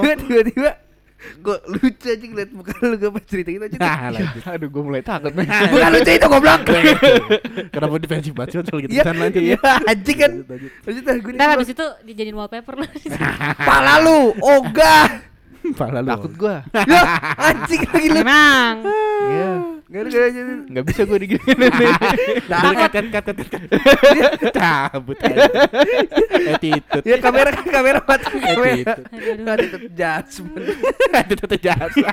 Gue 0.00 0.12
tiba-tiba 0.18 0.70
gue 1.34 1.56
lucu 1.68 2.06
aja 2.06 2.24
ngeliat 2.24 2.50
muka 2.52 2.72
lu 2.80 2.94
gak 2.96 3.12
pas 3.12 3.24
cerita 3.26 3.48
gitu 3.50 3.64
aja. 3.64 3.76
Nah, 3.76 3.98
lanjut. 4.12 4.42
Aduh, 4.54 4.68
gue 4.70 4.82
mulai 4.84 5.02
takut 5.02 5.32
nih. 5.34 5.46
Bukan 5.46 5.88
lucu 5.92 6.10
itu 6.14 6.26
goblok. 6.28 6.60
Kenapa 7.72 7.94
defensif 7.98 8.32
banget 8.32 8.48
sih 8.52 8.58
kalau 8.64 8.80
gitu? 8.82 8.92
Iya, 8.94 9.02
Bisa 9.02 9.12
lanjut 9.12 9.42
iya, 9.42 9.56
ya. 9.58 9.72
anjing 9.88 10.18
kan. 10.18 10.32
Lanjut, 10.84 11.02
gue 11.04 11.32
Ntar 11.34 11.48
habis 11.58 11.68
itu 11.70 11.86
dijadiin 12.04 12.36
wallpaper 12.36 12.74
lu 12.78 12.86
Pala 13.68 13.94
lu, 14.00 14.32
ogah. 14.38 15.06
Pala 15.74 16.00
lu. 16.04 16.10
Takut 16.12 16.32
gue. 16.36 16.56
Ya, 16.86 17.02
anjing 17.40 17.80
lagi 17.88 18.08
lu. 18.12 18.20
Emang 18.20 18.74
Iya. 19.24 19.73
Gak 19.84 20.00
ada 20.00 20.08
gak 20.08 20.24
ada. 20.24 20.54
Nggak 20.64 20.84
bisa 20.88 21.00
gue 21.04 21.18
digini 21.20 21.52
nih. 21.60 21.70
Nah, 22.50 22.72
cut, 22.88 22.90
cut, 22.92 23.06
cut, 23.12 23.24
cut, 23.36 23.48
cut. 23.52 23.62
Cabut 24.50 25.18
aja. 25.20 25.44
Attitude. 26.56 27.04
Ya 27.04 27.16
kamera 27.20 27.50
kamera 27.52 28.00
mati 28.00 28.32
kamera. 28.32 28.92
Attitude. 28.96 29.88
Judgement. 29.92 30.66
Attitude 31.12 31.56
jasa. 31.60 32.10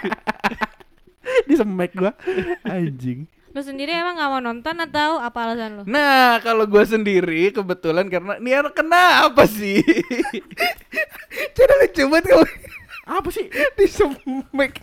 Di 1.48 1.54
semek 1.56 1.92
gua. 1.96 2.12
Anjing. 2.68 3.24
Lu 3.52 3.60
sendiri 3.60 3.92
emang 3.92 4.16
gak 4.16 4.32
mau 4.32 4.40
nonton 4.40 4.76
atau 4.80 5.20
apa 5.20 5.40
alasan 5.44 5.72
lu? 5.80 5.84
Nah, 5.84 6.40
kalau 6.40 6.64
gue 6.64 6.84
sendiri 6.84 7.52
kebetulan 7.52 8.08
karena 8.08 8.40
ini 8.40 8.52
anak 8.52 8.76
kenapa 8.76 9.44
sih? 9.44 9.84
Cara 11.56 11.74
lucu 11.84 12.04
banget 12.08 12.26
kamu 12.32 12.46
Apa 13.12 13.28
sih? 13.28 13.48
di 13.52 13.86
semek. 13.88 14.80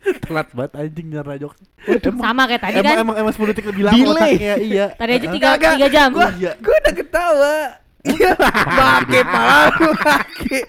Telat 0.00 0.48
banget 0.50 0.72
anjing 0.74 1.06
nyara 1.08 1.34
jokes. 1.36 1.60
Sama 2.00 2.42
kayak 2.44 2.62
tadi 2.62 2.76
emang, 2.76 2.88
kan 2.88 3.04
emang 3.04 3.16
emang 3.20 3.32
10 3.32 3.50
detik 3.52 3.66
lebih 3.68 3.84
lama 3.84 4.04
otaknya 4.10 4.54
iya. 4.56 4.86
Tadi 5.00 5.10
aja 5.10 5.20
Heeh. 5.20 5.34
tiga, 5.34 5.48
Kagak. 5.54 5.72
tiga 5.76 5.88
jam 5.88 6.08
Gua 6.10 6.28
Iya. 6.32 6.52
gua 6.56 6.76
udah 6.76 6.94
ketawa. 6.94 7.56
Iya, 8.00 8.32
pakai 8.32 9.22
pala 9.22 9.68
lu 9.76 9.92
pakai. 9.92 10.60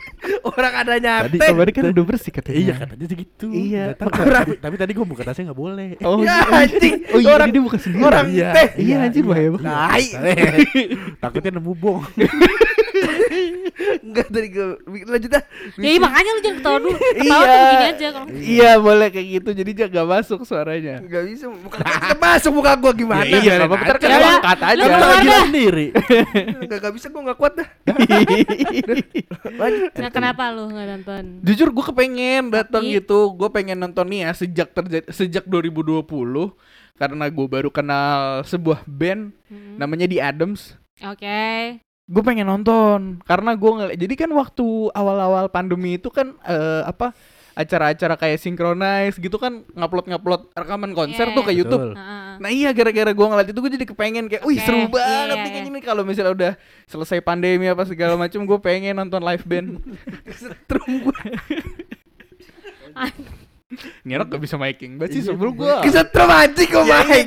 Orang 0.44 0.74
ada 0.76 0.92
Tadi 0.92 1.04
nyate. 1.32 1.48
Kemarin 1.48 1.72
kan 1.72 1.84
udah 1.88 2.04
bersih 2.04 2.28
katanya. 2.28 2.60
Iya 2.60 2.74
katanya 2.76 3.06
segitu. 3.08 3.48
Iya. 3.48 3.84
Tahu, 3.96 4.10
Orang- 4.12 4.36
tapi, 4.36 4.52
tapi 4.60 4.76
tadi 4.76 4.92
gua 4.92 5.06
buka 5.08 5.24
tasnya 5.24 5.48
nggak 5.48 5.60
boleh. 5.64 5.90
Oh, 6.04 6.20
Ya, 6.20 6.44
iya. 6.44 6.60
anjing. 6.60 6.96
Oh 7.08 7.20
iya, 7.24 7.32
Orang- 7.32 7.50
dia 7.50 7.64
bukan 7.64 7.80
sendiri. 7.80 8.04
orang 8.04 8.26
iya, 8.28 8.50
teh. 8.52 8.68
Iya, 8.84 8.96
anjir, 9.08 9.24
bahaya 9.24 9.48
banget. 9.48 9.64
Tai. 9.64 10.06
Takutnya 11.24 11.52
nemu 11.56 11.72
bong. 11.72 12.04
Enggak 14.02 14.28
tadi 14.28 14.48
gue 14.48 14.68
lanjut 15.04 15.30
dah. 15.30 15.44
Ya 15.76 15.88
iya, 15.88 16.00
makanya 16.00 16.30
lu 16.30 16.40
jangan 16.40 16.58
ketawa 16.58 16.78
dulu. 16.80 16.98
Ketawa 17.18 17.22
Iya. 17.22 17.46
tuh 17.46 17.60
begini 17.62 17.86
aja 17.86 18.08
kalau 18.08 18.28
Iya, 18.32 18.72
boleh 18.78 19.08
kayak 19.10 19.28
gitu. 19.32 19.50
Jadi 19.54 19.72
dia 19.72 19.88
gak 19.88 20.08
masuk 20.08 20.40
suaranya. 20.42 20.96
Enggak 21.00 21.24
bisa 21.26 21.46
bukan 21.48 21.80
masuk 22.18 22.52
muka 22.52 22.72
gua 22.76 22.92
gimana? 22.92 23.24
Ya, 23.24 23.38
iya, 23.38 23.54
apa 23.60 23.76
bentar 23.76 23.98
kan 23.98 24.10
angkat 24.12 24.60
aja. 24.66 24.80
Lu 24.80 24.86
lagi 24.92 25.28
sendiri. 25.44 25.88
Enggak 26.62 26.78
enggak 26.80 26.94
bisa 26.94 27.08
gua 27.08 27.22
enggak 27.24 27.38
kuat 27.38 27.54
dah. 27.56 27.70
Lanjut. 29.52 29.92
Nah, 29.94 30.10
kenapa 30.10 30.44
lu 30.50 30.64
nggak 30.68 30.88
nonton? 30.92 31.24
Jujur 31.42 31.70
gue 31.70 31.86
kepengen 31.86 32.44
datang 32.50 32.84
Tapi- 32.84 32.96
gitu. 32.98 33.34
Gue 33.34 33.50
pengen 33.50 33.78
nonton 33.78 34.06
nih 34.08 34.20
ya 34.22 34.32
sejak 34.34 34.70
terjadi 34.72 35.06
sejak 35.10 35.44
2020 35.46 36.06
karena 36.96 37.26
gue 37.28 37.48
baru 37.48 37.70
kenal 37.70 38.42
sebuah 38.44 38.86
band 38.86 39.34
Hmm. 39.48 39.76
namanya 39.76 40.06
The 40.06 40.20
Adams. 40.22 40.78
Oke. 41.02 41.82
Gue 42.12 42.24
pengen 42.28 42.52
nonton 42.52 43.24
karena 43.24 43.56
gue 43.56 43.72
ngeliat. 43.72 43.96
Jadi 43.96 44.14
kan 44.20 44.30
waktu 44.36 44.68
awal-awal 44.92 45.48
pandemi 45.48 45.96
itu 45.96 46.12
kan 46.12 46.36
eh, 46.44 46.84
apa 46.84 47.16
acara-acara 47.52 48.16
kayak 48.16 48.40
synchronize 48.40 49.20
gitu 49.20 49.36
kan 49.36 49.64
ngupload-ngupload 49.76 50.56
rekaman 50.56 50.92
konser 50.96 51.32
Iya, 51.32 51.36
tuh 51.36 51.44
ke. 51.44 51.52
YouTube. 51.52 51.84
Betul. 51.92 52.40
Nah 52.40 52.50
iya 52.52 52.72
gara-gara 52.72 53.12
gue 53.12 53.28
ngeliat 53.28 53.48
itu 53.52 53.60
gue 53.60 53.72
jadi 53.76 53.86
kepengen 53.92 54.26
kayak, 54.32 54.44
wih 54.48 54.56
Oke, 54.60 54.66
seru 54.66 54.88
banget 54.88 55.36
iya, 55.36 55.44
nih 55.44 55.52
kayaknya 55.52 55.72
nih 55.72 55.84
kalau 55.84 56.04
misalnya 56.08 56.32
udah 56.32 56.52
selesai 56.88 57.20
pandemi 57.20 57.68
apa 57.68 57.84
segala 57.84 58.16
macam 58.16 58.44
gue 58.44 58.60
pengen 58.64 58.96
nonton 59.00 59.22
live 59.24 59.46
band. 59.48 59.68
Setrum 60.40 60.90
gua. 61.08 61.16
Anak 64.12 64.28
gak 64.28 64.42
bisa 64.42 64.56
miking 64.56 64.96
banget 64.96 65.16
sih 65.16 65.24
sebelum 65.24 65.54
gue. 65.54 65.74
Kesetrum 65.82 66.28
anjing 66.28 66.70
gua 66.70 66.84
Iya, 66.84 66.98
main. 67.02 67.26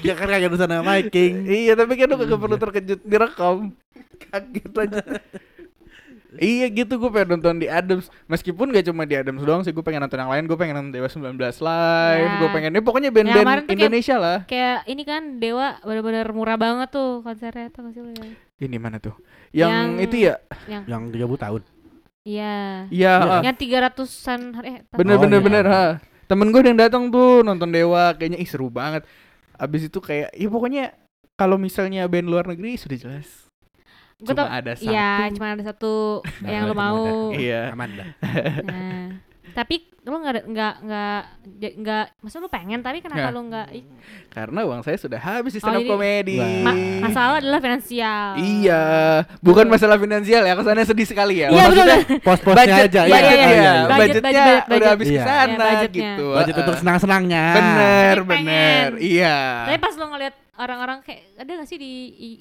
Ya 0.00 0.12
kan 0.18 0.26
kagak 0.26 0.48
urusan 0.48 0.68
sama 0.68 0.84
miking. 0.90 1.32
iya 1.44 1.72
tapi 1.72 1.92
kan 1.94 2.06
lu 2.06 2.16
kagak 2.16 2.38
perlu 2.38 2.56
terkejut 2.56 3.00
direkam. 3.02 3.76
Kaget 4.22 4.70
lanjut. 4.70 5.04
Iya 6.32 6.72
gitu 6.72 6.96
gue 6.96 7.10
pengen 7.12 7.36
nonton 7.36 7.60
di 7.60 7.68
Adams 7.68 8.08
Meskipun 8.24 8.72
gak 8.72 8.88
cuma 8.88 9.04
di 9.04 9.12
Adams 9.12 9.44
doang 9.44 9.60
sih 9.60 9.68
Gue 9.68 9.84
pengen 9.84 10.00
nonton 10.00 10.16
yang 10.16 10.32
lain 10.32 10.48
Gue 10.48 10.56
pengen 10.56 10.80
nonton 10.80 10.88
Dewa 10.90 11.04
19 11.04 11.36
live 11.36 12.24
Ya. 12.24 12.38
Gue 12.40 12.48
pengen 12.48 12.72
ya 12.72 12.80
pokoknya 12.80 13.10
Ya, 13.10 13.14
band-band 13.14 13.44
kayak- 13.62 13.76
Indonesia 13.76 14.16
lah 14.16 14.38
Kayak 14.48 14.78
ini 14.88 15.02
kan 15.04 15.22
Dewa 15.36 15.76
bener-bener 15.78 16.24
murah 16.32 16.56
banget 16.56 16.88
tuh 16.88 17.20
konsernya 17.20 17.68
tuh 17.68 17.84
nggak 17.84 17.92
sih 17.92 18.00
lu 18.00 18.10
ya? 18.16 18.32
Ini 18.58 18.76
mana 18.80 18.96
tuh 18.96 19.12
Yang, 19.52 19.68
Yang- 19.68 19.92
itu 20.00 20.16
ya 20.22 20.34
Yang 20.88 21.02
30 21.12 21.36
tahun. 21.36 21.62
Iya. 22.22 22.86
Iya 22.88 23.12
Iya. 23.18 23.30
ah. 23.32 23.42
Yang 23.42 23.56
tiga 23.58 23.76
ratusan 23.82 24.40
hari 24.52 24.68
eh, 24.72 24.80
Bener 24.92 25.16
Oh, 25.16 25.20
bener 25.20 25.38
iya. 25.38 25.44
bener 25.44 25.64
ha. 25.66 25.84
Temen 26.24 26.48
gue 26.48 26.60
yang 26.62 26.78
datang 26.78 27.10
tuh 27.10 27.42
Nonton 27.42 27.68
Dewa 27.68 28.14
Kayaknya 28.14 28.38
ih 28.38 28.46
seru 28.46 28.68
banget 28.68 29.02
Abis 29.54 29.86
itu 29.86 29.98
kayak 29.98 30.30
Ya 30.32 30.48
pokoknya 30.48 30.94
Kalau 31.34 31.58
misalnya 31.58 32.06
band 32.06 32.26
luar 32.26 32.46
negeri 32.46 32.74
Sudah 32.74 32.94
jelas 32.96 33.26
Gua 34.16 34.32
Cuma 34.32 34.38
tau- 34.38 34.54
ada 34.54 34.72
satu 34.72 34.86
Iya, 34.86 35.12
cuma 35.34 35.46
ada 35.50 35.62
satu 35.66 35.92
Nah, 36.38 36.48
yang 36.48 36.62
lu 36.64 36.70
itu 36.70 36.78
mau. 36.78 37.02
Iya. 37.34 37.62
Aman 37.74 37.90
dah. 37.92 38.08
Nah, 38.62 39.06
tapi 39.44 39.74
lu 40.00 40.16
nggak 40.16 40.48
nggak 40.48 40.74
nggak 40.80 41.22
nggak 41.76 42.04
maksud 42.18 42.38
lu 42.38 42.48
pengen 42.48 42.78
tapi 42.78 42.98
kenapa 42.98 43.28
Ya. 43.28 43.30
lu 43.30 43.42
nggak 43.44 43.66
Karena 44.28 44.60
uang 44.64 44.80
saya 44.80 44.96
sudah 44.96 45.16
habis 45.16 45.52
di 45.52 45.58
Oh, 45.58 45.62
stand 45.62 45.78
up 45.78 45.86
comedy 45.88 46.38
Wah. 46.38 46.50
ma- 46.64 46.78
masalah 47.02 47.36
adalah 47.36 47.60
finansial. 47.60 48.34
Iya 48.34 48.82
Bukan 49.38 49.66
masalah 49.66 49.94
finansial 49.96 50.42
ya 50.42 50.54
Kesannya 50.54 50.84
sedih 50.84 51.04
sekali 51.04 51.34
ya 51.38 51.48
Iya, 51.48 51.64
betul, 51.64 51.84
Maksudnya 51.84 51.98
pos-posnya 52.18 52.56
budget 52.56 52.88
aja. 52.88 53.00
budget 53.04 53.12
iya, 53.12 53.20
ya, 53.20 53.46
iya, 53.46 53.52
iya. 53.52 53.72
budgetnya 53.84 53.92
Budget, 53.92 54.22
budget, 54.22 54.42
udah 54.42 54.66
budget. 54.72 54.88
habis 54.88 55.06
Iya. 55.06 55.14
ke 55.14 55.26
sana 55.28 55.36
Iya, 55.36 55.58
budgetnya. 55.76 56.02
gitu. 56.08 56.26
Budget 56.32 56.56
untuk 56.56 56.76
senang-senangnya. 56.76 57.44
Bener, 57.52 58.16
Tapi 58.16 58.28
pengen. 58.28 58.46
bener. 58.48 58.90
Iya. 58.98 59.36
Tapi 59.64 59.78
pas 59.78 59.94
lu 59.94 60.06
ngeliat 60.08 60.34
orang-orang 60.62 60.98
kayak 61.00 61.20
ada 61.36 61.50
gak 61.54 61.66
sih 61.66 61.76
di 61.76 61.90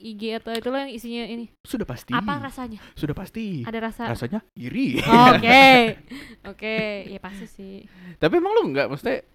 IG 0.08 0.38
atau 0.38 0.52
itu 0.52 0.68
lo 0.68 0.78
yang 0.78 0.90
isinya 0.90 1.24
ini 1.24 1.46
Sudah 1.62 1.84
pasti. 1.84 2.12
apa 2.12 2.34
rasanya? 2.40 2.80
Sudah 2.94 3.14
pasti. 3.14 3.62
Ada 3.62 3.80
rasa 3.82 4.04
Rasanya 4.08 4.40
iri. 4.54 5.02
Oke. 5.02 5.66
Oke, 6.52 6.78
ya 7.08 7.20
pasti 7.20 7.46
sih. 7.46 7.76
Tapi 8.16 8.34
emang 8.36 8.54
lu 8.54 8.70
enggak 8.70 8.88
maksudnya 8.88 9.26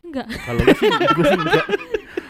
Enggak. 0.00 0.26
Kalau 0.32 0.60
gue 0.60 0.74
sih, 0.74 0.88
gue 0.88 1.24
sih 1.26 1.36
enggak. 1.36 1.66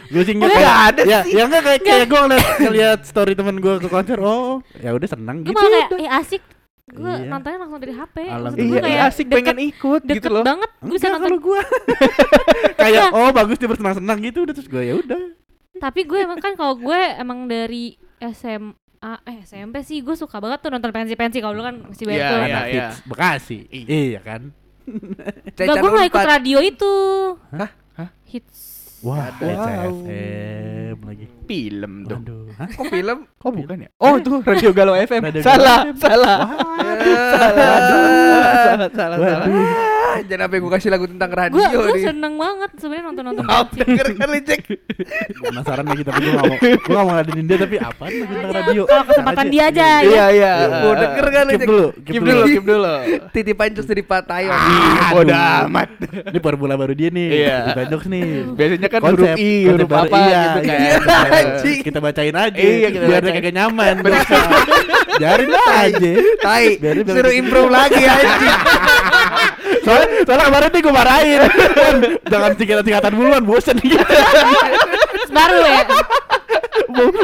Gue 0.08 0.22
sih 0.24 0.34
enggak. 0.34 0.50
Kayak- 0.50 0.78
ada 0.88 1.02
ya, 1.04 1.20
sih. 1.22 1.32
Ya 1.32 1.42
enggak 1.44 1.62
kayak, 1.62 1.80
kayak 1.80 2.06
gue 2.06 2.20
ngeliat, 2.20 2.46
ngeliat 2.60 3.00
story 3.04 3.32
temen 3.32 3.56
gue 3.56 3.74
ke 3.78 3.86
konser. 3.86 4.18
Oh, 4.18 4.58
ya 4.74 4.90
udah 4.90 5.06
senang 5.06 5.42
Gue 5.42 5.50
gitu. 5.50 5.60
malah 5.60 5.86
kayak 5.86 6.00
eh 6.00 6.10
asik. 6.12 6.42
Gue 6.90 7.06
Iya. 7.06 7.30
nontonnya 7.30 7.58
langsung 7.62 7.78
dari 7.78 7.94
HP. 7.94 8.16
Maksud 8.18 8.34
Alhamdulillah. 8.34 8.66
gue 8.66 8.74
iya, 8.74 8.82
kayak 8.82 8.98
iya, 8.98 9.06
asik 9.06 9.24
deket, 9.24 9.36
pengen 9.38 9.58
ikut 9.62 10.00
deket 10.02 10.16
gitu 10.18 10.28
loh. 10.28 10.42
banget. 10.42 10.70
Gue 10.76 10.90
bisa 10.90 11.06
nonton. 11.06 11.22
kalau 11.22 11.38
gue. 11.38 11.60
kayak 12.82 13.04
oh 13.12 13.30
bagus 13.30 13.56
dia 13.56 13.68
bersenang-senang 13.70 14.18
gitu 14.20 14.38
udah 14.42 14.54
terus 14.56 14.68
gue 14.68 14.82
ya 14.82 14.94
udah. 14.98 15.22
Tapi 15.80 16.00
gue 16.04 16.18
emang 16.20 16.38
kan 16.38 16.52
kalau 16.54 16.76
gue 16.76 16.92
emang 17.16 17.44
dari 17.44 17.96
SMA 18.20 18.76
eh 19.24 19.40
SMP 19.42 19.80
sih 19.80 19.98
gue 20.00 20.12
suka 20.12 20.36
banget 20.36 20.60
tuh 20.60 20.68
nonton 20.68 20.92
pensi-pensi 20.92 21.40
kalau 21.40 21.56
dulu 21.56 21.64
kan 21.64 21.76
masih 21.88 22.04
banyak 22.04 22.20
Iya, 22.20 22.28
tuh. 22.28 22.38
iya. 22.38 22.60
Hits 22.68 22.98
Bekasi. 23.02 23.58
Iya 23.72 24.20
kan. 24.20 24.42
Enggak, 25.56 25.76
gue 25.78 25.90
gak 25.90 26.08
ikut 26.08 26.26
radio 26.26 26.58
itu. 26.60 26.94
Hah? 27.50 27.70
Hah? 27.96 28.08
Hits. 28.24 28.60
Wah, 29.00 29.32
Wow. 29.40 30.04
SFM 30.04 30.96
lagi. 31.00 31.24
Film 31.48 31.92
dong. 32.04 32.20
Aduh. 32.20 32.52
Hah? 32.52 32.68
Kok 32.68 32.84
film? 32.86 33.18
Oh 33.40 33.48
bukan 33.50 33.76
ya? 33.80 33.88
Oh 33.96 34.20
itu 34.20 34.30
Radio 34.44 34.70
Galau 34.70 34.92
FM. 34.92 35.20
Radio 35.32 35.40
salah, 35.40 35.88
Galau 35.88 35.88
FM. 35.88 35.96
salah. 35.96 36.38
Salah, 37.32 37.80
salah, 38.60 38.88
salah, 38.92 39.16
salah. 39.16 39.98
Ah, 40.10 40.18
Jangan 40.20 40.42
sampai 40.44 40.58
gue 40.58 40.70
kasih 40.72 40.90
lagu 40.90 41.06
tentang 41.06 41.30
radio 41.30 41.54
Gue 41.56 41.70
gue 41.70 41.92
nih. 41.92 42.02
seneng 42.04 42.34
banget 42.34 42.70
sebenarnya 42.74 43.04
nonton-nonton 43.04 43.44
Maaf 43.44 43.66
pensi. 43.68 43.78
denger 43.80 44.06
kali 44.16 44.38
cek. 44.42 44.60
Penasaran 45.40 45.84
lagi 45.84 46.02
tapi 46.02 46.18
gue 46.20 46.32
gak 46.32 46.44
mau 46.44 46.56
Gue 46.58 46.74
gak 46.90 46.98
mau 47.00 47.12
ngadenin 47.12 47.44
dia 47.44 47.58
tapi 47.58 47.76
apaan 47.76 48.10
lagi 48.10 48.24
tentang 48.26 48.52
radio 48.52 48.82
Kalau 48.84 49.04
kesempatan 49.04 49.46
dia 49.48 49.62
aja. 49.64 49.86
ya. 49.86 49.96
Iya, 50.02 50.24
iya. 50.32 50.52
Mau 50.80 50.92
denger 50.94 51.26
kali 51.28 51.50
Keep 51.50 51.60
cek. 51.60 51.68
dulu 51.68 51.86
Keep 52.02 52.22
dulu, 52.22 52.42
keep 52.44 52.64
dulu. 52.66 52.94
Titipan 53.30 53.68
jokes 53.70 53.86
dari 53.86 54.02
Pak 54.02 54.22
Tayo. 54.24 54.50
Ih, 54.50 54.98
bodo 55.12 55.34
amat. 55.34 55.88
Ini 56.26 56.38
formula 56.40 56.74
baru 56.74 56.92
dia 56.92 57.08
nih 57.08 57.28
Iya. 57.40 57.58
Jokes 57.86 58.06
nih 58.06 58.24
Biasanya 58.50 58.88
kan 58.88 59.00
huruf 59.04 59.30
I, 59.32 59.52
huruf 59.64 59.86
baru, 59.86 60.04
apa 60.04 60.16
iya, 60.20 60.40
gitu 60.40 60.58
kan. 60.60 60.76
iya, 60.76 60.94
kita- 60.96 61.30
Anjing. 61.32 61.78
Kita 61.80 61.98
bacain 61.98 62.34
aja 62.36 62.58
Iya, 62.58 62.88
kita 62.88 63.04
Biar 63.04 63.20
dia 63.20 63.30
bacain. 63.30 63.38
kagak 63.38 63.54
nyaman. 63.54 63.94
Biarin 65.12 65.50
aja 65.52 66.12
Tai. 66.40 66.66
Suruh 67.04 67.32
improve 67.32 67.68
lagi 67.68 68.02
anjing. 68.02 68.58
Soalnya, 69.80 70.18
soalnya 70.22 70.46
kemarin 70.46 70.68
nih 70.68 70.80
gue 70.80 70.94
marahin 70.94 71.40
Jangan 72.26 72.50
singkatan-singkatan 72.54 73.12
muluan 73.12 73.44
bosen 73.44 73.76
gitu 73.78 74.04
baru 75.30 75.58
ya. 75.62 75.82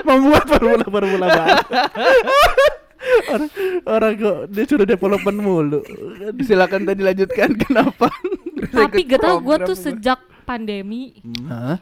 Membuat 0.02 0.44
formula-formula 0.46 1.26
baru 1.26 1.50
Orang, 3.26 3.48
orang 3.86 4.12
kok 4.16 4.38
dia 4.50 4.64
suruh 4.64 4.82
development 4.84 5.38
mulu 5.38 5.80
Silakan 6.40 6.82
tadi 6.84 7.00
lanjutkan 7.00 7.54
kenapa? 7.54 8.10
Tapi 8.66 9.06
gak 9.06 9.20
tau 9.20 9.38
gue 9.38 9.56
tuh 9.62 9.76
sejak 9.76 10.18
pandemi 10.42 11.20
Hah? 11.44 11.78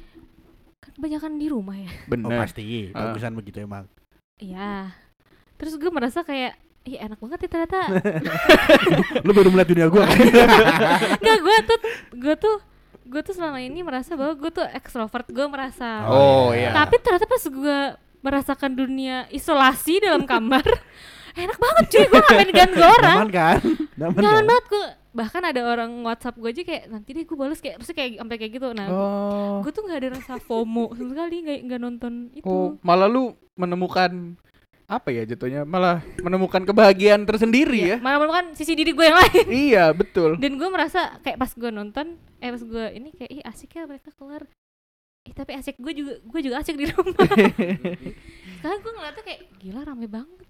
kan 0.76 0.92
kebanyakan 0.92 1.32
di 1.36 1.46
rumah 1.48 1.74
ya. 1.74 1.88
Oh 1.88 2.08
Bener. 2.08 2.38
pasti, 2.38 2.92
Ah. 2.92 3.08
bagusan 3.08 3.34
begitu 3.34 3.58
emang 3.58 3.88
Iya. 4.36 4.92
Terus 5.54 5.78
gue 5.78 5.88
merasa 5.88 6.20
kayak 6.20 6.58
Ih 6.84 7.00
enak 7.00 7.16
banget 7.16 7.38
ya 7.40 7.48
ternyata 7.48 7.80
Lu 9.20 9.32
baru 9.32 9.48
melihat 9.48 9.68
dunia 9.68 9.86
gue 9.88 10.04
Enggak 11.16 11.38
gue 11.46 11.56
tuh 11.64 11.78
Gue 12.14 12.34
tuh 12.36 12.56
Gue 13.04 13.20
tuh 13.20 13.32
selama 13.32 13.56
ini 13.58 13.80
merasa 13.80 14.12
bahwa 14.12 14.32
gue 14.34 14.50
tuh 14.50 14.68
ekstrovert 14.70 15.24
Gue 15.26 15.46
merasa 15.46 16.04
Oh 16.06 16.52
iya. 16.52 16.72
Tapi 16.72 17.00
ternyata 17.00 17.24
pas 17.24 17.40
gue 17.40 17.78
merasakan 18.20 18.72
dunia 18.74 19.24
isolasi 19.28 19.96
dalam 19.98 20.24
kamar 20.24 20.64
Enak 21.40 21.56
banget 21.56 21.84
cuy 21.88 22.04
Gue 22.06 22.20
gak 22.20 22.32
main 22.34 22.50
ganggu 22.52 22.80
orang 22.80 23.16
Nyaman 23.18 23.30
kan? 23.30 23.58
Nyaman 23.96 24.20
Nyaman 24.20 24.36
kan? 24.36 24.44
banget 24.46 24.66
gue 24.68 24.86
Bahkan 25.14 25.42
ada 25.46 25.60
orang 25.64 25.90
whatsapp 26.02 26.34
gue 26.34 26.50
aja 26.50 26.62
kayak 26.62 26.84
Nanti 26.86 27.10
deh 27.10 27.24
gue 27.24 27.34
bales 27.34 27.60
kayak 27.60 27.80
Terus 27.80 27.92
kayak 27.92 28.10
sampai 28.18 28.36
kayak 28.36 28.52
gitu 28.52 28.68
Nah 28.70 28.86
Oh. 28.92 29.56
gue 29.60 29.72
tuh 29.72 29.82
gak 29.82 29.98
ada 29.98 30.08
rasa 30.14 30.36
FOMO 30.36 30.92
sama 30.92 31.08
sekali 31.10 31.36
Gak, 31.42 31.58
nggak 31.64 31.80
nonton 31.80 32.12
itu 32.30 32.44
Oh, 32.44 32.76
malah 32.80 33.06
lu 33.06 33.32
menemukan 33.54 34.36
apa 34.94 35.08
ya 35.10 35.22
jatuhnya? 35.24 35.62
Malah 35.62 36.00
menemukan 36.18 36.62
kebahagiaan 36.62 37.22
tersendiri 37.22 37.80
ya. 37.86 37.96
Malah 37.98 38.18
menemukan 38.18 38.46
sisi 38.52 38.72
diri 38.72 38.90
gue 38.90 39.02
yang 39.02 39.16
lain 39.16 39.46
Iya, 39.66 39.84
betul. 39.90 40.36
dan 40.36 40.54
gue 40.54 40.68
merasa 40.68 41.00
kayak 41.20 41.36
pas 41.36 41.50
gue 41.50 41.70
nonton 41.70 42.06
eh 42.38 42.48
pas 42.48 42.60
gue 42.60 42.84
ini 42.92 43.08
kayak 43.10 43.30
ih 43.30 43.42
asik 43.42 43.70
ya 43.72 43.84
mereka 43.84 44.12
keluar 44.12 44.44
eh 45.22 45.32
tapi 45.32 45.52
asik 45.52 45.76
gue 45.76 45.92
juga 45.92 46.12
gue 46.20 46.40
juga 46.42 46.56
asik 46.58 46.74
di 46.74 46.84
rumah 46.86 47.16
sekarang 48.56 48.78
gue 48.78 48.92
ngeliatnya 48.92 49.22
kayak 49.22 49.40
gila 49.56 49.80
rame 49.82 50.06
banget 50.06 50.40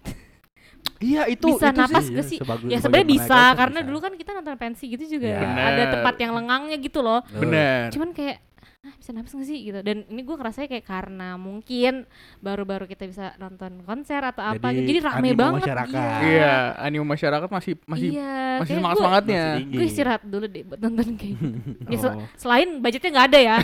Iya, 0.95 1.27
itu 1.27 1.43
Bisa 1.49 1.69
itu 1.69 1.81
napas 1.81 2.03
sih. 2.03 2.13
gak 2.13 2.25
sih? 2.25 2.37
sebagus- 2.39 2.71
ya 2.71 2.79
sebenarnya 2.79 3.09
bisa 3.09 3.41
karena 3.53 3.79
bisa. 3.79 3.87
dulu 3.89 3.97
kan 3.99 4.13
kita 4.13 4.31
nonton 4.31 4.55
pensi 4.55 4.83
gitu 4.87 5.03
juga 5.09 5.27
Ya. 5.27 5.43
ada 5.43 5.83
tempat 5.91 6.15
yang 6.17 6.31
lengangnya 6.33 6.77
gitu 6.77 6.99
loh 6.99 7.19
Oh. 7.25 7.41
Bener. 7.41 7.91
cuman 7.91 8.09
kayak 8.11 8.37
ah, 8.85 8.93
bisa 8.95 9.09
nafas 9.09 9.33
gak 9.33 9.43
sih 9.43 9.59
gitu 9.63 9.79
dan 9.81 10.05
ini 10.05 10.21
gue 10.21 10.35
ngerasanya 10.35 10.69
kayak 10.69 10.85
karena 10.85 11.33
mungkin 11.35 12.05
baru-baru 12.37 12.85
kita 12.85 13.03
bisa 13.05 13.33
nonton 13.35 13.81
konser 13.81 14.21
atau 14.21 14.45
apa 14.45 14.61
Jadi, 14.69 14.77
gitu. 14.77 14.87
jadi 14.87 14.99
rame 15.03 15.17
animo 15.25 15.39
banget 15.39 15.61
masyarakat. 15.65 16.19
Iya, 16.23 16.53
animo 16.77 17.03
masyarakat 17.03 17.49
masih 17.49 17.73
masih 17.83 18.09
iya, 18.13 18.37
masih 18.59 18.73
semangat 18.75 18.97
semangatnya. 18.97 19.43
Gue 19.65 19.85
istirahat 19.85 20.21
dulu 20.21 20.45
deh 20.45 20.63
buat 20.63 20.79
nonton 20.79 21.07
kayak 21.15 21.37
Ya, 21.85 21.97
sel- 22.03 22.13
Oh. 22.15 22.23
selain 22.37 22.79
budgetnya 22.79 23.09
nggak 23.11 23.27
ada 23.27 23.39
ya 23.41 23.55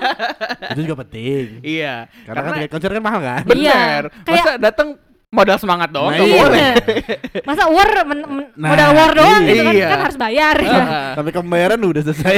Itu 0.74 0.80
juga 0.84 0.96
penting. 1.00 1.62
Iya, 1.62 2.10
Karena, 2.24 2.40
kan 2.42 2.52
tiket 2.56 2.70
konser 2.70 2.90
kan 2.90 3.02
mahal 3.02 3.20
kan? 3.20 3.42
Iya, 3.46 3.78
bener. 3.78 4.04
kayak- 4.24 4.44
Masa 4.44 4.52
datang 4.58 4.88
modal 5.30 5.56
semangat 5.56 5.94
doang 5.94 6.10
Nah, 6.10 6.26
iya. 6.26 6.42
boleh. 6.42 6.62
masa 7.48 7.70
war 7.70 7.90
men- 8.02 8.26
men- 8.26 8.50
Nah, 8.58 8.68
modal 8.74 8.90
war 8.92 9.10
doang 9.14 9.40
iya. 9.40 9.48
gitu 9.48 9.62
kan, 9.62 9.74
Iya. 9.74 9.86
kan 9.88 10.00
harus 10.02 10.18
bayar 10.18 10.56
ya. 10.58 10.74
Ah. 10.74 11.10
Sampai 11.14 11.32
pembayaran 11.32 11.78
udah 11.78 12.02
selesai. 12.02 12.34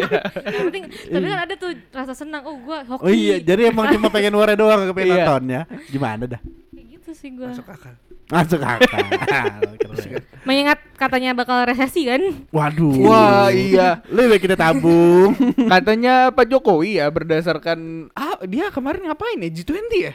yang 0.50 0.64
penting 0.68 0.84
tapi 0.90 1.24
kan 1.24 1.40
ada 1.40 1.54
tuh 1.54 1.70
rasa 1.94 2.12
senang 2.12 2.42
oh 2.42 2.58
gue 2.58 2.78
hoki 2.84 3.00
oh 3.00 3.12
iya, 3.14 3.38
jadi 3.38 3.70
emang 3.70 3.94
cuma 3.94 4.10
pengen 4.10 4.34
warna 4.34 4.58
doang 4.58 4.90
kepengen 4.90 5.06
Iya. 5.08 5.16
nontonnya. 5.22 5.60
Gimana 5.86 6.24
dah? 6.26 6.40
kayak 6.42 6.86
gitu 6.90 7.10
sih 7.14 7.30
gue 7.30 7.46
Masuk 7.46 7.66
akal. 7.70 7.94
Masuk 8.26 8.60
akal. 8.60 9.58
Mengingat 10.48 10.82
katanya 10.98 11.38
bakal 11.38 11.62
resesi 11.62 12.10
kan 12.10 12.18
Waduh. 12.50 13.06
Wah, 13.06 13.54
iya. 13.54 14.02
Lebih 14.10 14.42
kita 14.42 14.58
tabung. 14.58 15.38
Katanya 15.70 16.34
Pak 16.34 16.50
Jokowi 16.50 16.98
ya 16.98 17.06
berdasarkan 17.06 18.10
ah 18.12 18.34
dia 18.42 18.66
kemarin 18.74 19.06
ngapain 19.06 19.38
ya 19.38 19.50
G20 19.52 19.78
ya? 19.94 20.14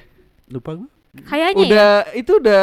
Lupa 0.52 0.76
gue. 0.76 0.90
Kayaknya 1.24 1.58
ya 1.58 1.66
Udah 1.66 1.92
itu 2.14 2.32
udah 2.36 2.62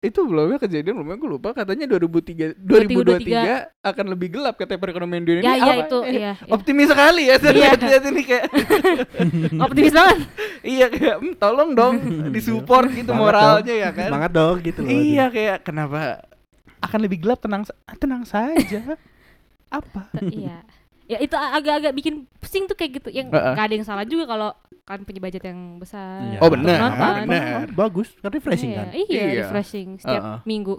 itu 0.00 0.16
belum 0.18 0.48
ya 0.48 0.58
kejadian 0.58 0.96
belum 0.96 1.08
ya 1.08 1.16
gue 1.18 1.30
lupa 1.30 1.48
katanya 1.52 1.84
2003 1.86 2.56
2023 2.56 3.84
akan 3.84 4.06
lebih 4.08 4.28
gelap 4.32 4.56
katanya 4.56 4.80
perekonomian 4.80 5.20
dunia 5.22 5.42
ya 5.42 5.52
ini. 5.52 5.60
iya 5.60 5.74
Apa? 5.74 5.82
itu 5.82 5.98
Eh, 6.00 6.08
iya, 6.10 6.32
iya. 6.32 6.32
Optimis 6.48 6.88
sekali 6.88 7.22
ya 7.22 7.34
saya 7.36 7.52
Iya. 7.52 7.70
lihat 7.76 8.02
ini 8.06 8.22
kayak 8.22 8.44
optimis 9.66 9.92
banget 9.92 10.18
iya 10.62 10.86
kayak 10.88 11.16
"Hmm, 11.18 11.34
tolong 11.36 11.70
dong 11.74 11.94
disupport 12.30 12.88
gitu 12.90 13.10
Semangat 13.10 13.28
moralnya 13.28 13.74
ya 13.76 13.90
kan. 13.90 14.08
Semangat 14.08 14.30
dong 14.32 14.56
gitu 14.62 14.78
loh. 14.80 14.88
Iya 14.88 15.24
kayak 15.28 15.56
kenapa 15.62 16.24
akan 16.80 16.98
lebih 16.98 17.18
gelap 17.20 17.38
tenang 17.38 17.68
tenang 17.94 18.24
saja. 18.24 18.96
Apa? 19.70 20.08
T- 20.10 20.32
iya 20.34 20.64
ya 21.10 21.18
itu 21.18 21.34
agak-agak 21.34 21.90
bikin 21.90 22.14
pusing 22.38 22.64
tuh 22.64 22.74
kayak 22.74 22.90
gitu 22.96 23.10
yang 23.10 23.26
Heeh. 23.28 23.52
gak 23.52 23.66
ada 23.66 23.74
yang 23.74 23.82
salah 23.82 24.06
juga 24.06 24.24
kalau 24.24 24.50
kan 24.82 25.02
punya 25.02 25.18
budget 25.18 25.42
yang 25.44 25.58
besar 25.76 26.22
Iya. 26.24 26.38
Oh, 26.38 26.48
benar, 26.48 26.78
Nonton. 26.80 27.14
benar. 27.24 27.66
Bagus, 27.72 28.08
kan 28.16 28.30
refreshing 28.30 28.70
iya, 28.70 28.78
kan. 28.78 28.86
iya, 28.92 29.06
Iya. 29.08 29.40
refreshing 29.44 29.88
setiap 29.98 30.22
Heeh. 30.22 30.38
minggu 30.44 30.78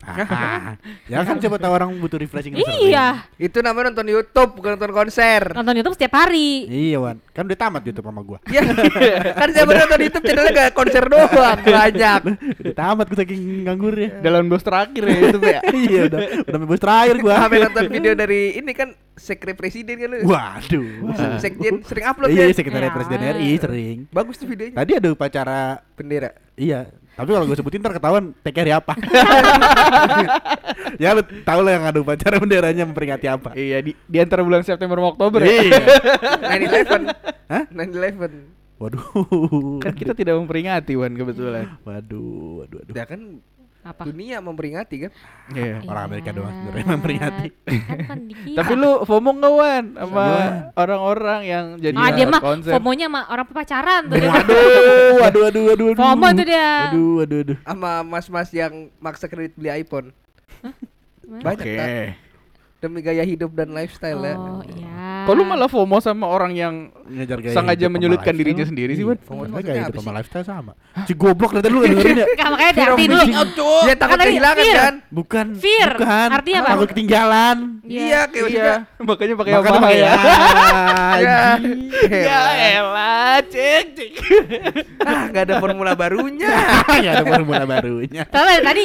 Ah, 0.00 0.80
ya 1.12 1.20
kan 1.20 1.36
coba 1.36 1.60
tahu 1.60 1.72
orang 1.74 1.92
butuh 2.00 2.16
refreshing 2.16 2.56
iya 2.56 3.28
Itu 3.36 3.60
namanya 3.60 3.92
nonton 3.92 4.08
YouTube 4.08 4.56
bukan 4.56 4.72
nonton 4.72 4.96
konser. 4.96 5.52
nonton 5.52 5.76
YouTube 5.76 5.92
setiap 5.92 6.16
hari 6.16 6.64
Iya 6.64 6.96
Wan, 6.96 7.20
kan 7.28 7.44
udah 7.44 7.58
tamat 7.58 7.84
YouTube 7.84 8.08
sama 8.08 8.24
gua. 8.24 8.40
Ya, 8.48 8.64
kan 9.40 9.48
saya 9.52 9.68
baru 9.68 9.84
nonton 9.84 10.00
YouTube 10.00 10.24
channelnya 10.24 10.52
gak 10.56 10.72
konser 10.72 11.04
doang 11.04 11.28
banyak. 11.76 12.20
Udah 12.32 12.74
tamat 12.74 13.06
gua 13.06 13.18
saking 13.18 13.40
nganggurnya. 13.60 14.08
Dalam 14.24 14.48
bos 14.48 14.64
terakhir 14.64 15.04
ya 15.04 15.18
itu 15.20 15.38
ya. 15.38 15.60
iya 15.68 16.00
udah 16.08 16.20
udah 16.48 16.58
bebas 16.64 16.80
terakhir 16.80 17.14
gua. 17.20 17.34
Sampai 17.36 17.58
nonton 17.60 17.84
video 17.92 18.12
dari 18.16 18.40
ini 18.56 18.72
kan 18.72 18.88
sekre 19.20 19.52
presiden 19.52 20.00
kan 20.00 20.08
lu. 20.08 20.24
Waduh. 20.24 21.12
Sekjen 21.36 21.84
sering 21.84 22.04
upload 22.08 22.32
Iya, 22.32 22.48
ya. 22.48 22.56
sekretariat 22.56 22.88
Ya. 22.88 22.96
presiden 22.96 23.20
RI 23.20 23.50
sering. 23.60 23.98
Bagus 24.08 24.40
tuh 24.40 24.48
videonya. 24.48 24.80
Tadi 24.80 24.92
ada 24.96 25.08
upacara 25.12 25.84
Bendera. 25.92 26.32
Iya, 26.56 26.88
tapi 27.12 27.30
kalau 27.30 27.44
gue 27.44 27.52
sebutin 27.52 27.80
ntar 27.80 27.92
ketahuan 27.92 28.32
TKRI 28.40 28.72
apa. 28.72 28.96
ya 31.02 31.12
lu 31.12 31.20
tau 31.44 31.60
lah 31.60 31.72
yang 31.76 31.84
ada 31.84 31.98
upacara 32.00 32.40
benderanya 32.40 32.84
memperingati 32.84 33.26
apa. 33.28 33.52
Iya 33.52 33.80
di, 33.80 33.92
di 33.94 34.16
antara 34.16 34.40
bulan 34.40 34.64
September 34.64 34.96
sama 34.96 35.08
Oktober 35.12 35.40
ya. 35.44 35.52
Iya. 35.52 35.84
9/11. 36.40 37.52
Hah? 37.52 37.62
9/11. 37.68 38.80
Waduh. 38.80 39.04
Kan 39.84 39.92
kita 39.92 40.16
tidak 40.16 40.40
memperingati 40.40 40.96
Wan 40.96 41.12
kebetulan. 41.12 41.68
Waduh, 41.84 42.64
waduh, 42.64 42.80
waduh. 42.80 42.94
Ya 42.96 43.04
kan 43.04 43.44
apa 43.80 44.04
dunia 44.04 44.38
memperingati 44.38 45.08
kan. 45.08 45.12
Iya. 45.50 45.80
Orang 45.88 46.04
Amerika 46.06 46.30
doang 46.30 46.52
sebenarnya 46.52 46.84
Iya. 46.84 46.92
memperingati. 46.92 47.48
Kan 48.04 48.18
dikira. 48.28 48.56
Tapi 48.60 48.72
lu 48.76 48.90
FOMO 49.02 49.30
nggak 49.32 49.52
Wan 49.52 49.84
sama 49.96 50.24
Gimana? 50.28 50.58
orang-orang 50.76 51.40
yang 51.44 51.64
jadi 51.80 51.96
ah 51.96 52.10
dia 52.12 52.26
mah? 52.28 52.40
FOMO-nya 52.60 53.06
sama 53.08 53.20
orang 53.26 53.46
pacaran 53.48 54.02
tuh 54.04 54.16
dia. 54.16 54.28
Waduh, 54.28 55.12
waduh, 55.16 55.42
waduh, 55.42 55.62
waduh, 55.66 55.86
waduh. 55.90 56.02
FOMO 56.04 56.28
tuh 56.30 56.44
dia. 56.44 56.70
Waduh, 56.86 57.10
waduh, 57.16 57.38
waduh. 57.40 57.58
Sama 57.64 57.92
mas-mas 58.02 58.48
yang 58.50 58.72
maksa 58.98 59.26
kredit 59.26 59.56
beli 59.56 59.70
iPhone. 59.72 60.12
Banyak 61.24 61.62
Oke. 61.62 61.74
kan. 61.74 61.88
Demi 62.80 63.00
gaya 63.00 63.22
hidup 63.22 63.52
dan 63.52 63.72
lifestyle 63.72 64.20
ya. 64.20 64.34
Oh 64.34 64.60
iya. 64.66 64.89
Kok 65.20 65.32
lu 65.32 65.42
malah 65.42 65.66
FOMO 65.66 65.98
sama 65.98 66.24
orang 66.24 66.52
yang 66.52 66.74
Ngejar 67.04 67.38
gaya 67.38 67.52
sengaja 67.52 67.80
hidup 67.80 67.92
menyulitkan 67.92 68.26
lifestyle. 68.26 68.40
dirinya 68.40 68.64
sendiri 68.64 68.92
sih, 68.92 69.02
Iya, 69.02 69.10
Wan? 69.10 69.18
FOMO 69.20 69.40
Maksudnya 69.42 69.62
gaya 69.64 69.80
hidup 69.80 69.90
apa 69.90 70.00
sama 70.00 70.12
lifestyle 70.14 70.44
sama. 70.44 70.72
Si 71.02 71.12
goblok 71.12 71.50
dari 71.52 71.68
lu 71.68 71.80
dengerin 71.80 72.16
ya? 72.16 72.26
Makanya 72.50 72.70
hati-hati 72.70 73.04
dulu. 73.06 73.24
Ya 73.82 73.94
takut 73.94 74.10
Kan 74.12 74.26
kehilangan 74.26 74.56
fear. 74.60 74.76
kan. 74.76 74.94
Bukan. 75.08 75.46
Fear. 75.56 75.90
Bukan. 75.94 76.28
Artinya 76.30 76.58
apa? 76.60 76.70
Takut 76.70 76.88
ketinggalan. 76.88 77.56
Iya, 77.82 78.20
kayak 78.26 78.46
Iya, 78.46 78.46
maksudnya. 78.46 78.76
makanya 79.00 79.34
pakai 79.34 79.52
Makanya 79.52 79.70
apa 79.70 79.80
pakai 79.80 79.98
ya? 79.98 80.12
Ya. 81.20 81.42
Ya 82.08 82.40
elah, 82.72 83.36
cek 83.44 83.84
cek. 83.92 84.12
Ah, 85.00 85.26
enggak 85.26 85.42
ada 85.44 85.54
formula 85.58 85.92
barunya. 85.92 86.48
Ya 87.04 87.10
ada 87.14 87.24
formula 87.24 87.64
barunya. 87.64 88.22
Tahu 88.24 88.44
dari 88.46 88.62
tadi 88.62 88.84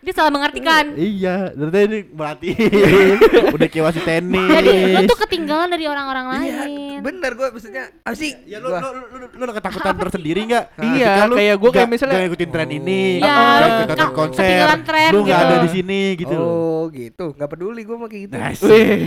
dia 0.00 0.12
salah 0.12 0.28
mengartikan. 0.28 0.92
Iya, 0.92 1.52
dari 1.52 1.70
tadi 1.70 1.98
melatih. 2.08 2.54
Udah 3.54 3.68
kayak 3.68 3.84
wasit 3.84 4.00
tenis. 4.02 4.48
Jadi 4.50 4.72
lu 4.96 5.04
tuh 5.04 5.20
ketinggalan 5.20 5.68
dari 5.68 5.84
orang-orang 5.84 6.24
Iya, 6.32 6.56
lain. 6.64 6.98
bener 7.00 7.30
gua 7.34 7.48
maksudnya 7.50 7.92
apa 8.00 8.16
sih? 8.16 8.32
Ya 8.44 8.58
lu, 8.58 8.68
Gua- 8.68 8.80
lu, 8.80 8.88
lu, 9.12 9.16
lu, 9.28 9.44
lu 9.44 9.52
ketakutan 9.52 9.94
tersendiri 10.02 10.40
nggak? 10.46 10.64
Iya, 10.78 11.12
lu 11.24 11.34
kayak 11.34 11.56
gua 11.56 11.68
kayak 11.68 11.76
nggak- 11.76 11.90
misalnya- 11.90 12.12
nggak 12.14 12.24
ngikutin 12.26 12.50
tren 12.50 12.68
ini, 12.70 13.00
Iya, 13.18 13.28
nggak 13.28 13.68
ikutan 13.70 13.96
nggak- 13.98 14.16
konser, 14.16 14.40
ketinggalan 14.40 14.80
tren 14.82 15.10
lu 15.10 15.18
nggak 15.20 15.36
gitu. 15.36 15.46
ada 15.46 15.56
di 15.60 15.70
sini 15.70 16.00
gitu 16.16 16.34
loh. 16.34 16.48
Oh, 16.48 16.82
gitu. 16.88 17.26
Enggak 17.32 17.50
peduli 17.50 17.80
gua 17.82 17.96
mah 17.96 18.08
kayak 18.08 18.22
gitu. 18.24 18.34
Nah, 18.34 18.50
Wih, 18.56 19.00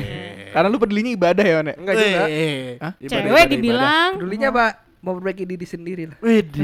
karena 0.50 0.68
lu 0.70 0.78
pedulinya 0.78 1.12
ibadah 1.12 1.42
ya, 1.44 1.58
ya? 1.60 1.74
Enggak 1.74 1.94
juga. 1.96 2.22
Hah? 2.22 2.28
Ibadah, 2.96 3.10
Cewek 3.10 3.26
ibadah, 3.26 3.46
dibilang 3.50 4.10
Pedulinya, 4.16 4.50
Pak, 4.50 4.72
mau 5.00 5.12
memperbaiki 5.12 5.44
diri 5.44 5.66
sendiri 5.66 6.04
lah. 6.06 6.18
Widih. 6.22 6.64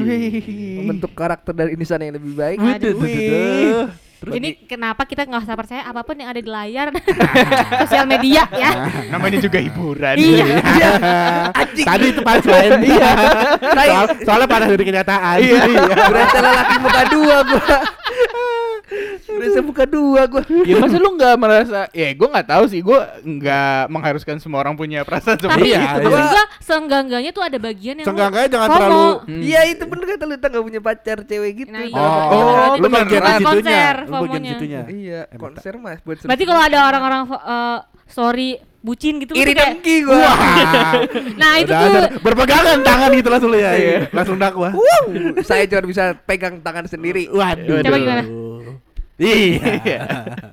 Membentuk 0.79 1.11
karakter 1.11 1.51
dan 1.51 1.67
insan 1.69 1.99
yang 1.99 2.13
lebih 2.13 2.33
baik. 2.35 2.57
Widih, 2.57 2.93
Terus 4.19 4.35
ini 4.35 4.49
kenapa 4.67 5.07
kita 5.07 5.23
nggak 5.23 5.47
usah 5.47 5.55
percaya 5.55 5.81
apa 5.87 6.03
pun 6.03 6.19
yang 6.19 6.27
ada 6.27 6.43
di 6.43 6.51
layar 6.51 6.91
sosial 7.87 8.03
media 8.03 8.43
ya. 8.51 8.71
Namanya 9.07 9.39
juga 9.39 9.63
hiburan. 9.63 10.19
Iya. 10.19 10.45
Anjing. 11.55 11.85
tadi 11.87 12.05
itu 12.11 12.19
pas 12.19 12.43
lain 12.53 12.71
iya. 12.83 13.11
Soal, 13.63 14.05
soalnya 14.27 14.47
pada 14.51 14.65
dari 14.67 14.83
kenyataan. 14.83 15.37
Iya. 15.39 15.63
Berasa 16.11 16.37
lelaki 16.43 16.75
muka 16.83 17.01
dua 17.07 17.37
gua. 17.47 17.77
Berasa 19.25 19.59
muka 19.59 19.83
dua 19.83 20.21
gua. 20.25 20.41
Ya 20.61 20.75
masa 20.75 20.97
lu 20.97 21.13
nggak 21.13 21.35
merasa? 21.35 21.79
Ya 21.91 22.09
gue 22.09 22.27
nggak 22.27 22.47
tahu 22.47 22.63
sih. 22.65 22.79
Gue 22.79 22.97
nggak 23.21 23.87
mengharuskan 23.87 24.35
semua 24.37 24.59
orang 24.59 24.73
punya 24.73 25.01
perasaan 25.01 25.37
seperti 25.37 25.61
Tapi 25.61 25.69
Iya, 25.69 25.79
itu. 25.79 25.99
iya. 25.99 26.09
maksud 26.09 26.27
gua 26.27 26.45
seenggak-enggaknya 26.59 27.31
tuh 27.31 27.43
ada 27.43 27.57
bagian 27.57 27.95
yang 27.95 28.03
lu 28.03 28.09
Seenggaknya 28.09 28.47
jangan 28.47 28.69
terlalu 28.69 29.07
Hmm. 29.19 29.41
Iya, 29.41 29.61
itu 29.67 29.83
bener 29.85 30.05
kata 30.07 30.23
lu 30.23 30.33
enggak 30.35 30.63
punya 30.63 30.79
pacar 30.79 31.17
cewek 31.21 31.51
gitu. 31.55 31.71
Nah, 31.71 31.83
iya. 31.83 31.95
Oh, 31.95 32.17
Oh, 32.29 32.71
lu 32.75 32.87
bagian 32.87 33.21
situnya. 33.21 33.45
Konser, 33.45 33.95
Lu 34.01 34.13
bagian 34.23 34.43
situnya. 34.45 34.81
Iya, 34.89 35.21
Emang 35.29 35.41
konser 35.53 35.73
mas 35.75 35.99
buat 36.01 36.17
Berarti 36.21 36.43
kalau 36.43 36.61
ada 36.61 36.79
orang-orang 36.85 37.21
eh, 37.29 37.79
story 38.05 38.49
bucin 38.79 39.19
gitu 39.19 39.35
lu 39.35 39.43
iri 39.43 39.51
kayak 39.51 39.75
dengki 39.75 39.95
gua. 40.01 40.23
Nah, 41.41 41.51
itu 41.59 41.67
Udah 41.67 41.83
tuh 41.85 42.03
berpegangan 42.21 42.79
tangan 42.79 43.09
gitu 43.11 43.27
langsung 43.27 43.51
ya. 43.53 43.71
Iya. 43.75 43.97
Langsung 44.09 44.37
dakwah. 44.37 44.71
Saya 45.43 45.67
cuma 45.67 45.83
bisa 45.85 46.03
pegang 46.17 46.59
tangan 46.59 46.85
sendiri. 46.85 47.27
Waduh. 47.27 47.83
Coba 47.83 47.97
gimana? 47.97 48.23
Iya. 49.19 49.99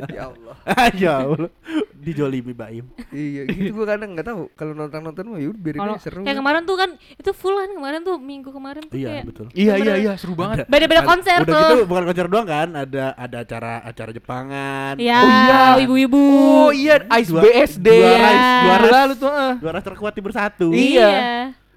Ya 0.07 0.23
Allah. 0.27 0.55
ya 0.99 1.13
Allah. 1.23 1.49
Dijolimi 1.97 2.51
Baim. 2.51 2.87
Iya, 3.09 3.47
gitu 3.47 3.71
gua 3.73 3.87
kadang 3.89 4.11
nggak 4.13 4.27
tahu 4.27 4.51
kalau 4.53 4.73
nonton-nonton 4.73 5.25
mah 5.25 5.39
yaudah 5.39 5.59
biarin 5.61 5.81
aja 5.85 5.99
seru. 6.01 6.23
kayak 6.23 6.37
kemarin 6.37 6.63
tuh 6.63 6.77
kan 6.77 6.91
itu 6.95 7.31
full 7.33 7.55
kan 7.57 7.71
kemarin 7.73 8.01
tuh 8.01 8.17
minggu 8.17 8.51
kemarin 8.51 8.83
tuh 8.85 8.95
Iya, 8.97 9.09
kayak 9.13 9.25
betul. 9.25 9.47
Iya 9.53 9.73
iya 9.77 9.95
iya 9.97 10.13
seru 10.15 10.35
banget. 10.35 10.67
beda-beda 10.67 11.01
Ada- 11.01 11.09
konser 11.09 11.39
udah 11.41 11.47
tuh. 11.49 11.63
gitu 11.65 11.77
bukan 11.85 12.05
konser 12.05 12.27
doang 12.27 12.47
kan, 12.47 12.69
ada 12.73 13.05
ada 13.13 13.37
acara 13.41 13.73
acara 13.83 14.11
Jepangan. 14.11 14.95
Ya, 14.97 15.19
Oh 15.19 15.27
iya. 15.27 15.63
ibu-ibu. 15.81 16.23
Oh 16.61 16.71
iya, 16.71 16.95
Ice 17.17 17.29
Dua- 17.29 17.43
BSD. 17.43 17.87
dua 17.87 17.95
Iya. 17.97 18.19
rise, 18.21 18.43
dua 18.43 18.63
Dua 18.67 18.77
rise, 18.77 18.93
lalu 18.93 19.15
tuh. 19.17 19.33
eh. 19.33 19.53
dua 19.57 19.71
rise 19.73 19.87
terkuat 19.87 20.13
di 20.13 20.23
bersatu. 20.23 20.69
Iya. 20.71 21.11
Iya. 21.11 21.21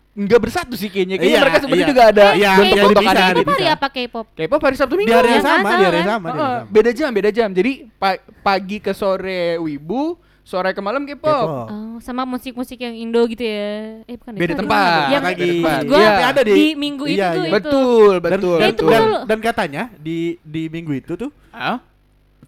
Nggak 0.09 0.39
bersatu 0.41 0.73
sih 0.73 0.89
kayaknya. 0.89 1.15
Kayaknya 1.15 1.31
Iya, 1.31 1.41
mereka 1.41 1.57
sebenarnya 1.59 1.79
iya. 1.79 1.91
juga 1.93 2.03
ada 2.03 2.25
Iya, 2.33 2.51
bentuk 2.51 2.65
iya, 2.75 2.83
bentukan 2.83 2.99
dipisah, 2.99 3.29
ini. 3.29 3.39
K-pop 3.39 3.53
hari 3.53 3.67
apa 3.69 3.87
K-pop? 3.87 4.25
K-pop 4.33 4.61
hari 4.61 4.75
Sabtu 4.75 4.95
Minggu. 4.95 5.09
Di 5.09 5.15
hari 5.15 5.29
yang 5.29 5.37
Iya 5.37 5.47
sama, 5.47 5.57
sama 5.59 5.69
di 5.69 5.69
hari 5.79 5.95
yang 5.95 6.01
kan? 6.01 6.11
sama, 6.11 6.27
di 6.27 6.29
hari 6.29 6.39
Heeh, 6.39 6.49
yang 6.49 6.59
sama. 6.59 6.73
beda 6.73 6.91
jam, 6.91 7.09
beda 7.13 7.29
jam. 7.29 7.49
Jadi 7.49 7.71
pa- 7.95 8.21
pagi 8.41 8.77
ke 8.77 8.91
sore 8.91 9.39
Wibu, 9.57 10.03
sore 10.41 10.69
ke 10.71 10.81
malam 10.81 11.01
K-pop. 11.03 11.29
K-pop. 11.45 11.67
Oh, 11.69 11.97
sama 11.99 12.23
musik-musik 12.25 12.77
yang 12.77 12.95
Indo 12.95 13.21
gitu 13.25 13.43
ya. 13.43 13.69
Eh 14.03 14.15
bukan 14.15 14.31
deh, 14.33 14.39
Beda 14.39 14.53
tempat. 14.57 15.07
Yang 15.09 15.23
Lagi. 15.23 15.39
maksud 15.39 15.47
Beda 15.61 15.77
gua 15.85 15.95
tempat. 15.95 16.09
Tapi 16.09 16.23
ada 16.25 16.41
di, 16.41 16.51
di 16.51 16.67
minggu 16.73 17.03
itu 17.05 17.15
iya, 17.15 17.29
tuh 17.29 17.39
iya. 17.39 17.47
itu. 17.47 17.55
Betul, 17.55 18.11
Dan, 18.11 18.21
betul. 18.25 18.55
Ya, 18.55 18.59
dan, 18.59 18.69
itu 18.69 18.83
dan, 18.83 18.99
betul. 18.99 19.21
dan 19.23 19.37
katanya 19.39 19.83
di 19.95 20.17
di 20.41 20.61
minggu 20.67 20.91
itu 20.95 21.13
tuh 21.15 21.29
Hah? 21.51 21.77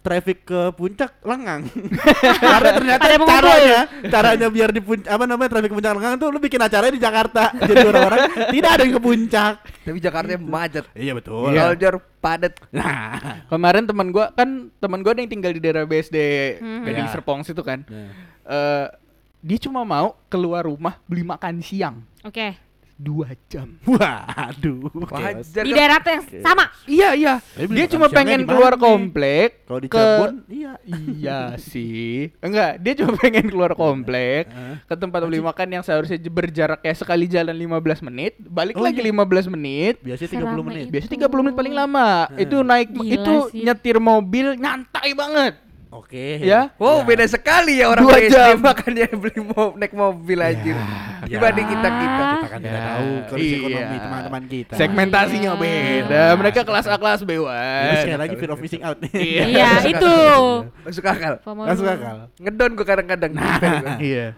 Traffic 0.02 0.42
ke 0.42 0.60
puncak 0.74 1.22
lengang. 1.22 1.62
Karena 2.42 2.70
ternyata 2.74 3.02
Pada 3.02 3.14
mengumpul. 3.16 3.38
caranya, 3.38 3.78
caranya 4.10 4.46
biar 4.50 4.70
di 4.74 4.82
puncak 4.82 5.08
apa 5.08 5.24
namanya 5.24 5.50
traffic 5.54 5.70
ke 5.70 5.76
puncak 5.78 5.92
lengang 5.94 6.14
tuh 6.18 6.28
lu 6.28 6.38
bikin 6.42 6.58
acaranya 6.58 6.94
di 6.94 7.02
Jakarta. 7.02 7.42
Jadi 7.54 7.82
orang-orang 7.86 8.20
tidak 8.50 8.70
ada 8.74 8.82
yang 8.82 8.94
ke 8.98 9.02
puncak. 9.02 9.54
Tapi 9.62 9.98
Jakarta 9.98 10.30
macet. 10.36 10.84
Iya 10.92 11.12
betul. 11.14 11.54
Iya. 11.54 11.72
Tol 11.72 11.98
padat. 12.18 12.54
Nah, 12.70 13.46
Kemarin 13.46 13.86
teman 13.86 14.10
gua 14.10 14.30
kan 14.30 14.70
teman 14.78 15.00
gua 15.00 15.14
ada 15.14 15.20
yang 15.22 15.30
tinggal 15.30 15.54
di 15.54 15.60
daerah 15.62 15.86
BSD 15.86 16.16
Hmm. 16.58 16.82
Gading 16.82 17.06
Ya. 17.06 17.12
Serpong 17.14 17.40
situ 17.42 17.62
kan. 17.62 17.86
Nah. 17.86 18.10
Eh 18.42 18.86
dia 19.42 19.58
cuma 19.58 19.82
mau 19.82 20.14
keluar 20.30 20.62
rumah 20.62 21.02
beli 21.02 21.26
makan 21.26 21.58
siang 21.58 22.06
Oke. 22.22 22.54
Dua 23.02 23.28
jam. 23.46 23.66
waduh. 23.84 24.86
Wajar. 25.04 25.62
Di 25.62 25.70
daerah 25.70 25.98
tuh 25.98 26.12
yang 26.12 26.24
sama. 26.40 26.64
Iya 26.84 27.08
iya. 27.12 27.34
Dia 27.58 27.86
cuma 27.88 28.06
pengen 28.06 28.42
keluar 28.42 28.74
komplek. 28.76 29.66
Kalau 29.66 29.78
di 29.78 29.88
ke- 29.88 29.98
Cirebon, 29.98 30.34
iya. 30.46 30.72
Iya 30.84 31.40
sih. 31.58 32.30
Enggak, 32.38 32.78
dia 32.78 32.92
cuma 32.94 33.12
pengen 33.16 33.46
keluar 33.46 33.72
komplek 33.72 34.46
ke 34.82 34.94
tempat 34.94 35.20
beli 35.22 35.40
makan 35.40 35.68
yang 35.72 35.82
seharusnya 35.82 36.16
berjarak 36.22 36.78
kayak 36.80 36.94
sekali 36.94 37.26
jalan 37.26 37.52
15 37.52 37.72
menit, 38.02 38.38
balik 38.38 38.74
Oh, 38.74 38.82
lagi 38.82 39.00
iya. 39.00 39.10
15 39.10 39.46
menit. 39.48 39.98
Biasanya 39.98 40.30
30 40.30 40.38
Selama 40.38 40.62
menit. 40.64 40.84
itu. 40.84 40.92
Biasa 40.92 41.06
30 41.10 41.42
menit 41.42 41.56
paling 41.56 41.74
lama. 41.74 42.08
Itu 42.34 42.56
naik 42.62 42.88
Gila 42.88 43.02
itu 43.10 43.34
sih. 43.50 43.62
nyetir 43.62 43.96
mobil 43.98 44.46
nyantai 44.54 45.10
banget. 45.12 45.54
Oke. 45.90 46.40
Ya. 46.40 46.72
Wow, 46.76 47.00
Ya. 47.00 47.04
beda 47.04 47.24
sekali 47.26 47.76
ya 47.76 47.86
orang 47.86 48.04
Dua 48.04 48.16
jam. 48.24 48.56
makanya 48.58 49.12
beli 49.12 49.40
mo 49.40 49.74
naik 49.74 49.92
mobil 49.92 50.38
aja. 50.40 50.72
Ya. 50.72 51.11
Dibanding 51.22 51.66
kita 51.66 51.88
kita. 51.88 52.24
Kita 52.32 52.48
kan 52.48 52.58
tidak 52.58 52.72
Ya. 52.74 52.82
tahu 52.82 53.10
kondisi 53.30 53.46
Iya. 53.52 53.58
ekonomi 53.62 53.96
teman-teman 53.98 54.42
kita. 54.50 54.74
Segmentasinya 54.74 55.50
beda. 55.54 56.22
Mereka 56.34 56.60
kelas 56.62 56.86
A 56.86 56.96
kelas 56.98 57.20
B 57.22 57.30
Ya, 57.38 57.92
sekali 58.02 58.18
lagi 58.18 58.34
fear 58.34 58.50
of 58.50 58.58
missing 58.58 58.82
out 58.82 58.98
nih. 58.98 59.12
Iya. 59.14 59.42
Iya, 59.52 59.68
itu. 59.86 60.16
Masuk 60.82 61.04
akal. 61.06 61.34
Masuk 61.44 61.86
akal. 61.86 62.16
Ngedon 62.36 62.70
gua 62.74 62.86
kadang-kadang. 62.86 63.30
Nah. 63.32 63.98
Iya. 64.02 64.34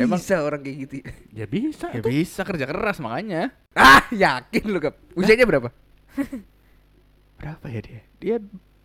Emang 0.00 0.16
bisa 0.16 0.40
orang 0.40 0.64
kayak 0.64 0.76
gitu. 0.88 0.94
Ya 1.28 1.44
bisa. 1.44 1.92
Ya 1.92 2.00
bisa 2.00 2.40
kerja 2.40 2.64
keras 2.64 2.96
makanya. 3.04 3.52
Ah, 3.76 4.00
yakin 4.08 4.64
lu, 4.64 4.80
Kap. 4.80 4.96
Usianya 5.12 5.44
berapa? 5.44 5.68
Berapa 7.38 7.66
ya 7.70 7.80
dia? 7.84 8.00
Dia 8.18 8.36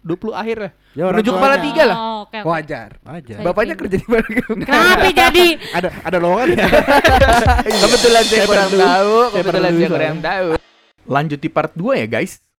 20 0.03 0.35
akhir 0.35 0.57
lah. 0.59 0.71
Ya, 0.91 1.03
orang 1.07 1.17
Menuju 1.23 1.31
kepala 1.31 1.55
tiga 1.63 1.83
lah. 1.87 1.95
Oh, 1.95 2.17
oke. 2.27 2.37
oke. 2.43 2.47
Wajar. 2.51 2.89
Aja. 3.07 3.35
Baik. 3.39 3.45
Bapaknya 3.47 3.75
kerja 3.79 3.95
di 3.95 4.07
mana? 4.11 4.27
Kenapa 4.67 5.07
jadi? 5.15 5.47
Ada 5.71 5.89
ada 6.03 6.17
lowongan 6.19 6.47
ya? 6.59 6.67
kebetulan 7.87 8.23
saya 8.27 8.43
kurang 8.43 8.71
tahu, 8.75 9.15
kebetulan 9.31 9.71
saya 9.71 9.89
kurang 9.89 10.17
tahu. 10.19 10.49
Lanjut 11.07 11.39
di 11.39 11.49
part 11.49 11.71
2 11.71 12.03
ya 12.03 12.07
guys. 12.11 12.42